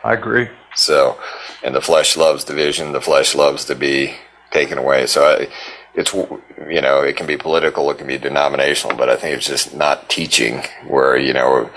I 0.02 0.14
agree. 0.14 0.48
So, 0.74 1.20
and 1.62 1.74
the 1.74 1.80
flesh 1.80 2.16
loves 2.16 2.44
division. 2.44 2.92
The 2.92 3.00
flesh 3.00 3.34
loves 3.34 3.64
to 3.66 3.74
be 3.74 4.14
taken 4.50 4.78
away. 4.78 5.06
So 5.06 5.24
I, 5.24 5.48
it's 5.94 6.12
you 6.14 6.80
know 6.80 7.02
it 7.02 7.16
can 7.16 7.26
be 7.26 7.36
political, 7.36 7.90
it 7.90 7.98
can 7.98 8.06
be 8.06 8.18
denominational, 8.18 8.96
but 8.96 9.08
I 9.08 9.16
think 9.16 9.36
it's 9.36 9.46
just 9.46 9.74
not 9.74 10.08
teaching 10.08 10.62
where 10.86 11.16
you 11.16 11.32
know 11.32 11.70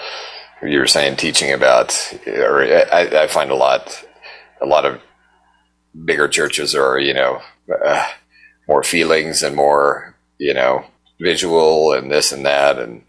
you 0.63 0.79
were 0.79 0.87
saying 0.87 1.17
teaching 1.17 1.51
about, 1.51 2.13
or 2.27 2.63
I, 2.63 3.23
I 3.23 3.27
find 3.27 3.51
a 3.51 3.55
lot 3.55 4.05
a 4.61 4.65
lot 4.65 4.85
of 4.85 5.01
bigger 6.03 6.27
churches 6.27 6.75
are 6.75 6.99
you 6.99 7.13
know 7.13 7.41
uh, 7.83 8.07
more 8.67 8.83
feelings 8.83 9.43
and 9.43 9.55
more 9.55 10.15
you 10.37 10.53
know 10.53 10.85
visual 11.19 11.93
and 11.93 12.11
this 12.11 12.31
and 12.31 12.45
that 12.45 12.77
and 12.77 13.03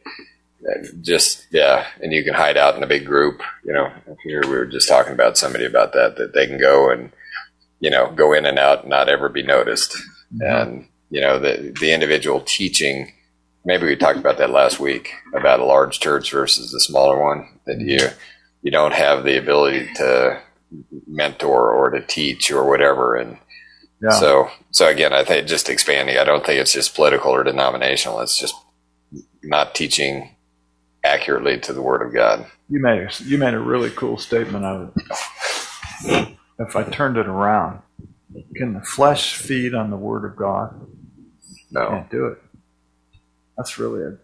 just 1.01 1.47
yeah 1.51 1.87
and 2.03 2.13
you 2.13 2.25
can 2.25 2.35
hide 2.35 2.57
out 2.57 2.77
in 2.77 2.83
a 2.83 2.89
big 2.89 3.05
group 3.05 3.41
you 3.65 3.73
know 3.73 3.91
here 4.23 4.43
we 4.43 4.51
were 4.51 4.67
just 4.67 4.89
talking 4.89 5.13
about 5.13 5.39
somebody 5.39 5.65
about 5.65 5.93
that 5.93 6.17
that 6.17 6.33
they 6.35 6.47
can 6.47 6.59
go 6.59 6.91
and 6.91 7.13
you 7.81 7.91
know 7.91 8.11
go 8.13 8.33
in 8.33 8.47
and 8.47 8.59
out 8.59 8.81
and 8.81 8.91
not 8.91 9.09
ever 9.09 9.29
be 9.29 9.43
noticed 9.43 9.97
mm-hmm. 10.35 10.43
and 10.43 10.89
you 11.11 11.21
know 11.21 11.39
the 11.39 11.75
the 11.81 11.93
individual 11.93 12.41
teaching 12.41 13.13
maybe 13.67 13.85
we 13.85 13.97
talked 13.97 14.19
about 14.19 14.39
that 14.39 14.51
last 14.51 14.81
week 14.81 15.13
about 15.35 15.61
a 15.61 15.65
large 15.65 16.01
church 16.01 16.33
versus 16.33 16.71
the 16.71 16.81
smaller 16.81 17.23
one 17.23 17.59
that 17.67 17.81
you 17.81 17.99
you 18.63 18.71
don't 18.71 18.95
have 18.95 19.25
the 19.25 19.37
ability 19.37 19.93
to 19.95 20.41
mentor 21.07 21.73
or 21.73 21.91
to 21.91 22.01
teach 22.07 22.51
or 22.51 22.67
whatever 22.67 23.17
and 23.17 23.37
yeah. 24.01 24.11
so 24.11 24.49
so 24.71 24.89
again 24.89 25.13
i 25.13 25.23
think 25.23 25.47
just 25.47 25.69
expanding 25.69 26.17
i 26.17 26.25
don't 26.25 26.47
think 26.47 26.61
it's 26.61 26.73
just 26.73 26.95
political 26.95 27.33
or 27.33 27.45
denominational 27.45 28.21
it's 28.21 28.39
just 28.39 28.55
not 29.43 29.75
teaching 29.75 30.35
accurately 31.05 31.59
to 31.59 31.73
the 31.73 31.83
word 31.83 32.03
of 32.03 32.15
god 32.15 32.47
you 32.69 32.81
made 32.81 33.09
you 33.21 33.37
made 33.37 33.55
a 33.55 33.59
really 33.59 33.91
cool 33.91 34.17
statement 34.17 34.65
of 34.65 34.93
it 36.05 36.37
if 36.59 36.75
i 36.75 36.83
turned 36.85 37.17
it 37.17 37.27
around 37.27 37.81
can 38.57 38.75
the 38.75 38.81
flesh 38.81 39.37
feed 39.37 39.75
on 39.75 39.91
the 39.91 39.97
word 39.97 40.25
of 40.25 40.37
god 40.37 40.75
no. 41.71 41.89
Can't 41.89 42.11
do 42.11 42.27
it. 42.27 42.39
That's 43.57 43.79
really 43.79 44.03
a, 44.03 44.19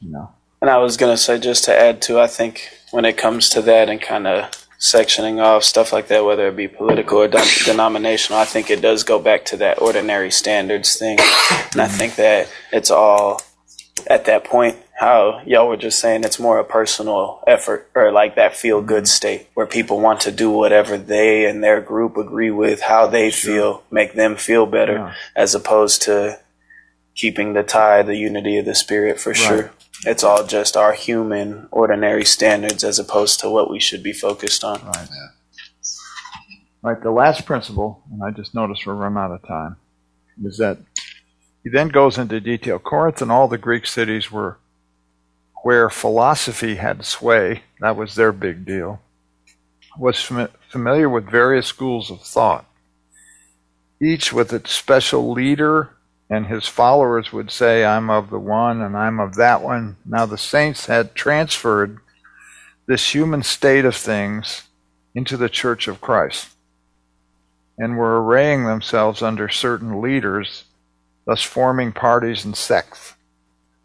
you 0.00 0.10
know. 0.10 0.30
And 0.60 0.70
I 0.70 0.78
was 0.78 0.96
going 0.96 1.12
to 1.12 1.16
say, 1.20 1.38
just 1.38 1.64
to 1.64 1.78
add 1.78 2.00
to, 2.02 2.18
I 2.18 2.26
think 2.26 2.68
when 2.90 3.04
it 3.04 3.16
comes 3.16 3.48
to 3.50 3.62
that 3.62 3.88
and 3.88 4.00
kind 4.00 4.26
of 4.26 4.50
sectioning 4.78 5.42
off 5.42 5.64
stuff 5.64 5.92
like 5.92 6.08
that, 6.08 6.24
whether 6.24 6.48
it 6.48 6.56
be 6.56 6.68
political 6.68 7.18
or 7.18 7.28
denominational, 7.28 8.38
I 8.38 8.44
think 8.44 8.70
it 8.70 8.80
does 8.80 9.04
go 9.04 9.18
back 9.18 9.44
to 9.46 9.56
that 9.58 9.80
ordinary 9.80 10.30
standards 10.30 10.96
thing. 10.96 11.18
And 11.72 11.80
I 11.80 11.88
think 11.88 12.16
that 12.16 12.50
it's 12.72 12.90
all 12.90 13.40
at 14.08 14.26
that 14.26 14.44
point 14.44 14.76
how 14.98 15.42
y'all 15.44 15.68
were 15.68 15.76
just 15.76 15.98
saying 15.98 16.24
it's 16.24 16.38
more 16.38 16.58
a 16.58 16.64
personal 16.64 17.42
effort 17.46 17.90
or 17.94 18.12
like 18.12 18.36
that 18.36 18.56
feel 18.56 18.80
good 18.80 19.04
mm-hmm. 19.04 19.06
state 19.06 19.48
where 19.54 19.66
people 19.66 20.00
want 20.00 20.20
to 20.20 20.32
do 20.32 20.50
whatever 20.50 20.96
they 20.96 21.44
and 21.44 21.62
their 21.62 21.80
group 21.80 22.16
agree 22.16 22.50
with, 22.50 22.80
how 22.80 23.06
they 23.06 23.30
sure. 23.30 23.54
feel, 23.54 23.82
make 23.90 24.14
them 24.14 24.36
feel 24.36 24.64
better, 24.64 24.94
yeah. 24.94 25.14
as 25.34 25.54
opposed 25.54 26.02
to 26.02 26.38
keeping 27.16 27.54
the 27.54 27.62
tie, 27.62 28.02
the 28.02 28.16
unity 28.16 28.58
of 28.58 28.66
the 28.66 28.74
spirit 28.74 29.18
for 29.18 29.30
right. 29.30 29.36
sure. 29.36 29.72
It's 30.04 30.22
all 30.22 30.46
just 30.46 30.76
our 30.76 30.92
human, 30.92 31.68
ordinary 31.72 32.24
standards 32.24 32.84
as 32.84 32.98
opposed 32.98 33.40
to 33.40 33.50
what 33.50 33.70
we 33.70 33.80
should 33.80 34.02
be 34.02 34.12
focused 34.12 34.62
on. 34.62 34.84
Right. 34.84 35.08
Yeah. 35.10 35.28
Right. 36.82 37.02
The 37.02 37.10
last 37.10 37.46
principle, 37.46 38.04
and 38.12 38.22
I 38.22 38.30
just 38.30 38.54
noticed 38.54 38.86
we're 38.86 38.94
running 38.94 39.18
out 39.18 39.32
of 39.32 39.42
time, 39.48 39.76
is 40.44 40.58
that 40.58 40.78
he 41.64 41.70
then 41.70 41.88
goes 41.88 42.18
into 42.18 42.38
detail. 42.40 42.78
Corinth 42.78 43.20
and 43.22 43.32
all 43.32 43.48
the 43.48 43.58
Greek 43.58 43.86
cities 43.86 44.30
were 44.30 44.58
where 45.64 45.90
philosophy 45.90 46.76
had 46.76 47.04
sway, 47.04 47.62
that 47.80 47.96
was 47.96 48.14
their 48.14 48.30
big 48.30 48.64
deal, 48.64 49.00
was 49.98 50.22
fam- 50.22 50.50
familiar 50.68 51.08
with 51.08 51.28
various 51.28 51.66
schools 51.66 52.08
of 52.08 52.20
thought, 52.22 52.66
each 54.00 54.32
with 54.32 54.52
its 54.52 54.70
special 54.70 55.32
leader, 55.32 55.95
and 56.28 56.46
his 56.46 56.66
followers 56.66 57.32
would 57.32 57.50
say, 57.50 57.84
I'm 57.84 58.10
of 58.10 58.30
the 58.30 58.38
one 58.38 58.80
and 58.80 58.96
I'm 58.96 59.20
of 59.20 59.36
that 59.36 59.62
one. 59.62 59.96
Now 60.04 60.26
the 60.26 60.38
saints 60.38 60.86
had 60.86 61.14
transferred 61.14 61.98
this 62.86 63.14
human 63.14 63.42
state 63.42 63.84
of 63.84 63.96
things 63.96 64.64
into 65.14 65.36
the 65.36 65.48
church 65.48 65.88
of 65.88 66.00
Christ 66.00 66.48
and 67.78 67.96
were 67.96 68.22
arraying 68.22 68.64
themselves 68.64 69.22
under 69.22 69.48
certain 69.48 70.00
leaders, 70.00 70.64
thus 71.26 71.42
forming 71.42 71.92
parties 71.92 72.44
and 72.44 72.56
sects 72.56 73.14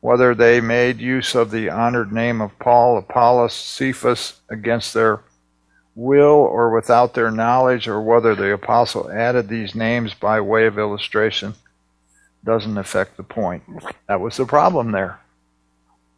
whether 0.01 0.33
they 0.33 0.59
made 0.59 0.99
use 0.99 1.35
of 1.35 1.51
the 1.51 1.69
honored 1.69 2.11
name 2.11 2.41
of 2.41 2.57
Paul, 2.59 2.97
Apollos, 2.97 3.53
Cephas 3.53 4.41
against 4.49 4.93
their 4.93 5.21
will 5.95 6.25
or 6.25 6.73
without 6.73 7.13
their 7.13 7.29
knowledge, 7.29 7.87
or 7.87 8.01
whether 8.01 8.35
the 8.35 8.51
apostle 8.51 9.11
added 9.11 9.47
these 9.47 9.75
names 9.75 10.13
by 10.15 10.41
way 10.41 10.65
of 10.65 10.79
illustration, 10.79 11.53
doesn't 12.43 12.77
affect 12.77 13.17
the 13.17 13.23
point. 13.23 13.63
That 14.07 14.19
was 14.19 14.37
the 14.37 14.45
problem 14.45 14.91
there. 14.91 15.19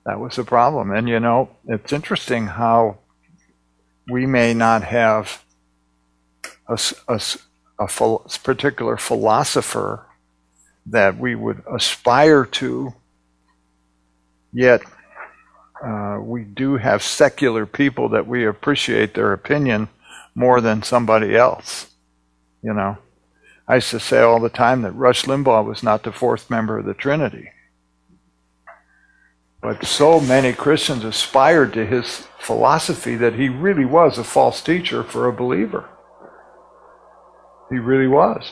That 0.06 0.20
was 0.20 0.36
the 0.36 0.44
problem. 0.44 0.92
And 0.92 1.08
you 1.08 1.20
know, 1.20 1.50
it's 1.68 1.94
interesting 1.94 2.48
how 2.48 2.98
we 4.10 4.26
may 4.26 4.54
not 4.54 4.84
have 4.84 5.44
a, 6.68 6.80
a, 7.08 7.22
a 7.80 7.88
particular 8.44 8.98
philosopher 8.98 10.06
that 10.86 11.18
we 11.18 11.36
would 11.36 11.64
aspire 11.74 12.46
to 12.46 12.94
Yet, 14.54 14.84
uh, 15.84 16.20
we 16.22 16.44
do 16.44 16.78
have 16.78 17.02
secular 17.02 17.66
people 17.66 18.10
that 18.10 18.28
we 18.28 18.46
appreciate 18.46 19.16
their 19.16 19.34
opinion 19.34 19.90
more 20.36 20.62
than 20.62 20.84
somebody 20.84 21.36
else. 21.36 21.88
You 22.62 22.74
know, 22.74 22.98
I 23.68 23.76
used 23.76 23.91
to 23.91 23.99
say 23.99 24.20
all 24.20 24.39
the 24.39 24.49
time 24.49 24.82
that 24.82 24.91
Rush 24.91 25.24
Limbaugh 25.24 25.66
was 25.66 25.84
not 25.84 26.03
the 26.03 26.11
fourth 26.11 26.49
member 26.49 26.78
of 26.78 26.86
the 26.86 26.93
Trinity. 26.93 27.51
But 29.61 29.86
so 29.86 30.20
many 30.20 30.51
Christians 30.51 31.05
aspired 31.05 31.72
to 31.74 31.86
his 31.86 32.28
philosophy 32.38 33.16
that 33.16 33.36
he 33.36 33.47
really 33.47 33.86
was 33.86 34.18
a 34.18 34.24
false 34.26 34.61
teacher 34.61 35.03
for 35.03 35.28
a 35.28 35.34
believer. 35.34 35.89
He 37.70 37.78
really 37.78 38.07
was. 38.07 38.51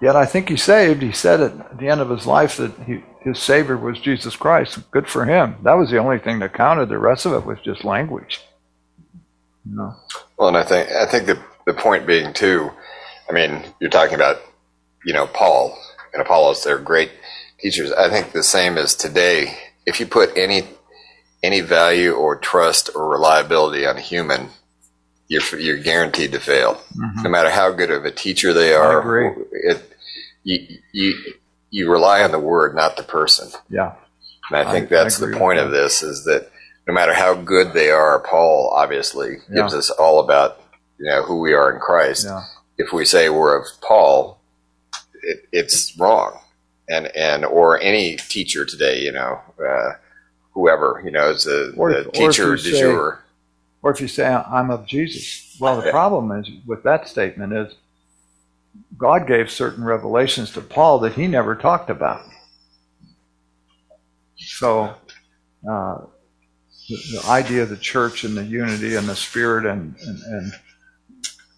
Yet 0.00 0.14
I 0.14 0.26
think 0.26 0.50
he 0.50 0.56
saved. 0.56 1.00
He 1.00 1.12
said 1.12 1.40
at 1.40 1.78
the 1.78 1.88
end 1.88 2.02
of 2.02 2.10
his 2.10 2.26
life 2.26 2.58
that 2.58 2.78
he, 2.80 3.02
his 3.20 3.38
Savior 3.38 3.78
was 3.78 3.98
Jesus 3.98 4.36
Christ. 4.36 4.78
Good 4.90 5.08
for 5.08 5.24
him. 5.24 5.56
That 5.62 5.74
was 5.74 5.90
the 5.90 5.96
only 5.96 6.18
thing 6.18 6.38
that 6.40 6.52
counted. 6.52 6.90
The 6.90 6.98
rest 6.98 7.24
of 7.24 7.32
it 7.32 7.46
was 7.46 7.58
just 7.64 7.82
language. 7.82 8.42
You 9.64 9.76
know? 9.76 9.94
Well, 10.36 10.48
and 10.48 10.58
I 10.58 10.64
think 10.64 10.90
I 10.90 11.06
think 11.06 11.26
the 11.26 11.42
the 11.66 11.74
point 11.74 12.06
being 12.06 12.32
too. 12.34 12.70
I 13.28 13.32
mean, 13.32 13.64
you're 13.80 13.90
talking 13.90 14.14
about 14.14 14.40
you 15.04 15.12
know 15.12 15.26
Paul 15.26 15.76
and 16.12 16.22
Apollos. 16.22 16.64
They're 16.64 16.78
great 16.78 17.10
teachers. 17.58 17.92
I 17.92 18.10
think 18.10 18.32
the 18.32 18.42
same 18.42 18.78
as 18.78 18.94
today. 18.94 19.58
If 19.86 20.00
you 20.00 20.06
put 20.06 20.36
any 20.36 20.64
any 21.42 21.60
value 21.60 22.12
or 22.12 22.36
trust 22.36 22.90
or 22.94 23.08
reliability 23.08 23.86
on 23.86 23.96
a 23.96 24.00
human, 24.00 24.48
you're 25.28 25.42
you're 25.58 25.78
guaranteed 25.78 26.32
to 26.32 26.40
fail. 26.40 26.74
Mm-hmm. 26.96 27.22
No 27.22 27.30
matter 27.30 27.50
how 27.50 27.72
good 27.72 27.90
of 27.90 28.04
a 28.04 28.10
teacher 28.10 28.52
they 28.52 28.74
are. 28.74 29.36
It, 29.52 29.92
you, 30.42 30.78
you 30.92 31.14
you 31.70 31.90
rely 31.90 32.22
on 32.22 32.30
the 32.30 32.38
word, 32.38 32.74
not 32.74 32.96
the 32.96 33.02
person. 33.02 33.50
Yeah. 33.68 33.94
And 34.48 34.58
I 34.58 34.70
think 34.72 34.86
I, 34.86 34.96
that's 34.96 35.20
I 35.20 35.26
the 35.26 35.36
point 35.36 35.58
of 35.58 35.70
this 35.70 36.02
is 36.02 36.24
that 36.24 36.50
no 36.86 36.94
matter 36.94 37.12
how 37.12 37.34
good 37.34 37.72
they 37.72 37.90
are, 37.90 38.20
Paul 38.20 38.72
obviously 38.74 39.38
yeah. 39.48 39.56
gives 39.62 39.74
us 39.74 39.90
all 39.90 40.20
about 40.20 40.60
you 40.98 41.06
know 41.06 41.22
who 41.22 41.40
we 41.40 41.52
are 41.52 41.72
in 41.72 41.80
Christ. 41.80 42.26
Yeah. 42.26 42.44
If 42.78 42.92
we 42.92 43.04
say 43.04 43.28
we're 43.28 43.58
of 43.58 43.66
Paul, 43.80 44.40
it, 45.22 45.48
it's 45.52 45.96
wrong, 45.98 46.38
and 46.88 47.06
and 47.16 47.44
or 47.44 47.80
any 47.80 48.16
teacher 48.16 48.64
today, 48.64 49.00
you 49.00 49.12
know, 49.12 49.40
uh, 49.66 49.92
whoever 50.52 51.00
you 51.04 51.10
know 51.10 51.30
is 51.30 51.44
the, 51.44 52.10
teacher 52.12 52.56
du 52.56 52.78
jour. 52.78 53.22
Or 53.82 53.92
if 53.92 54.00
you 54.00 54.08
say 54.08 54.26
I'm 54.26 54.70
of 54.70 54.86
Jesus, 54.86 55.56
well, 55.60 55.80
the 55.80 55.90
problem 55.90 56.32
is 56.32 56.50
with 56.66 56.82
that 56.82 57.08
statement 57.08 57.52
is 57.52 57.74
God 58.96 59.26
gave 59.26 59.50
certain 59.50 59.84
revelations 59.84 60.50
to 60.52 60.60
Paul 60.60 60.98
that 61.00 61.14
he 61.14 61.26
never 61.26 61.54
talked 61.54 61.90
about. 61.90 62.22
So, 64.36 64.94
uh, 65.68 65.98
the, 66.88 66.96
the, 67.12 67.22
idea 67.26 67.62
of 67.62 67.68
the 67.68 67.76
church 67.76 68.24
and 68.24 68.36
the 68.36 68.44
unity 68.44 68.94
and 68.94 69.08
the 69.08 69.16
spirit 69.16 69.66
and, 69.66 69.96
and, 69.96 70.22
and 70.22 70.52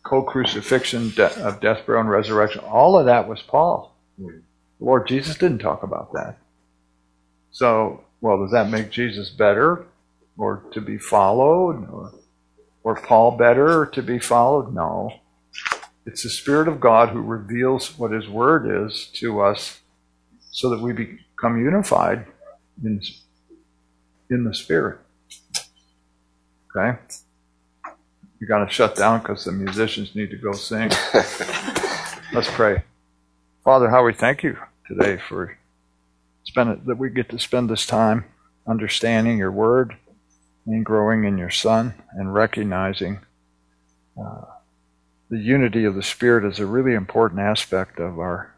co 0.09 0.22
crucifixion 0.22 1.11
de- 1.11 1.46
of 1.46 1.61
death, 1.61 1.84
burial, 1.84 2.00
and 2.00 2.11
resurrection, 2.11 2.62
all 2.64 2.98
of 2.98 3.06
that 3.06 3.28
was 3.28 3.42
Paul. 3.42 3.94
Lord 4.80 5.06
Jesus 5.06 5.36
didn't 5.36 5.59
talk 5.59 5.82
about 5.82 6.12
that. 6.14 6.38
So, 7.50 8.04
well, 8.20 8.40
does 8.40 8.52
that 8.52 8.70
make 8.70 8.90
Jesus 8.90 9.30
better 9.30 9.84
or 10.38 10.64
to 10.72 10.80
be 10.80 10.96
followed? 10.98 11.88
Or, 11.90 12.12
or 12.82 12.94
Paul 12.96 13.32
better 13.32 13.86
to 13.86 14.02
be 14.02 14.18
followed? 14.18 14.74
No. 14.74 15.12
It's 16.06 16.22
the 16.22 16.30
Spirit 16.30 16.68
of 16.68 16.80
God 16.80 17.11
who 17.11 17.20
reveals 17.20 17.98
what 17.98 18.12
His 18.12 18.28
Word 18.28 18.86
is 18.86 19.09
to 19.14 19.42
us 19.42 19.80
so 20.50 20.70
that 20.70 20.80
we 20.80 20.92
become 20.92 21.62
unified 21.62 22.26
in, 22.82 23.02
in 24.30 24.44
the 24.44 24.54
Spirit. 24.54 25.00
Okay? 26.74 26.98
We 28.41 28.47
got 28.47 28.64
to 28.64 28.70
shut 28.70 28.95
down 28.95 29.20
because 29.20 29.45
the 29.45 29.53
musicians 29.53 30.14
need 30.14 30.30
to 30.30 30.36
go 30.36 30.53
sing. 30.53 30.91
Let's 32.32 32.51
pray. 32.51 32.82
Father, 33.64 33.91
how 33.91 34.05
we 34.05 34.14
thank 34.14 34.43
you 34.43 34.57
today 34.86 35.18
for 35.28 35.57
spend 36.45 36.82
that 36.86 36.99
we 36.99 37.11
get 37.11 37.28
to 37.30 37.39
spend 37.39 37.68
this 37.68 37.86
time 37.86 38.24
understanding 38.66 39.39
your 39.39 39.53
word 39.53 39.97
and 40.66 40.84
growing 40.84 41.24
in 41.24 41.39
your 41.39 41.51
Son 41.51 41.95
and 42.12 42.32
recognizing 42.32 43.20
uh, 44.18 44.45
the 45.30 45.39
unity 45.39 45.84
of 45.84 45.95
the 45.95 46.03
Spirit 46.03 46.45
is 46.51 46.59
a 46.59 46.66
really 46.66 46.95
important 46.95 47.41
aspect 47.41 47.99
of 47.99 48.18
our 48.18 48.55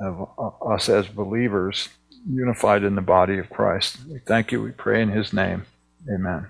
of 0.00 0.28
uh, 0.38 0.48
us 0.72 0.88
as 0.88 1.06
believers 1.08 1.88
unified 2.28 2.82
in 2.82 2.96
the 2.96 3.00
body 3.00 3.38
of 3.38 3.48
Christ. 3.48 3.98
We 4.08 4.18
thank 4.18 4.50
you. 4.52 4.62
We 4.62 4.72
pray 4.72 5.00
in 5.00 5.10
His 5.10 5.32
name. 5.32 5.66
Amen. 6.12 6.48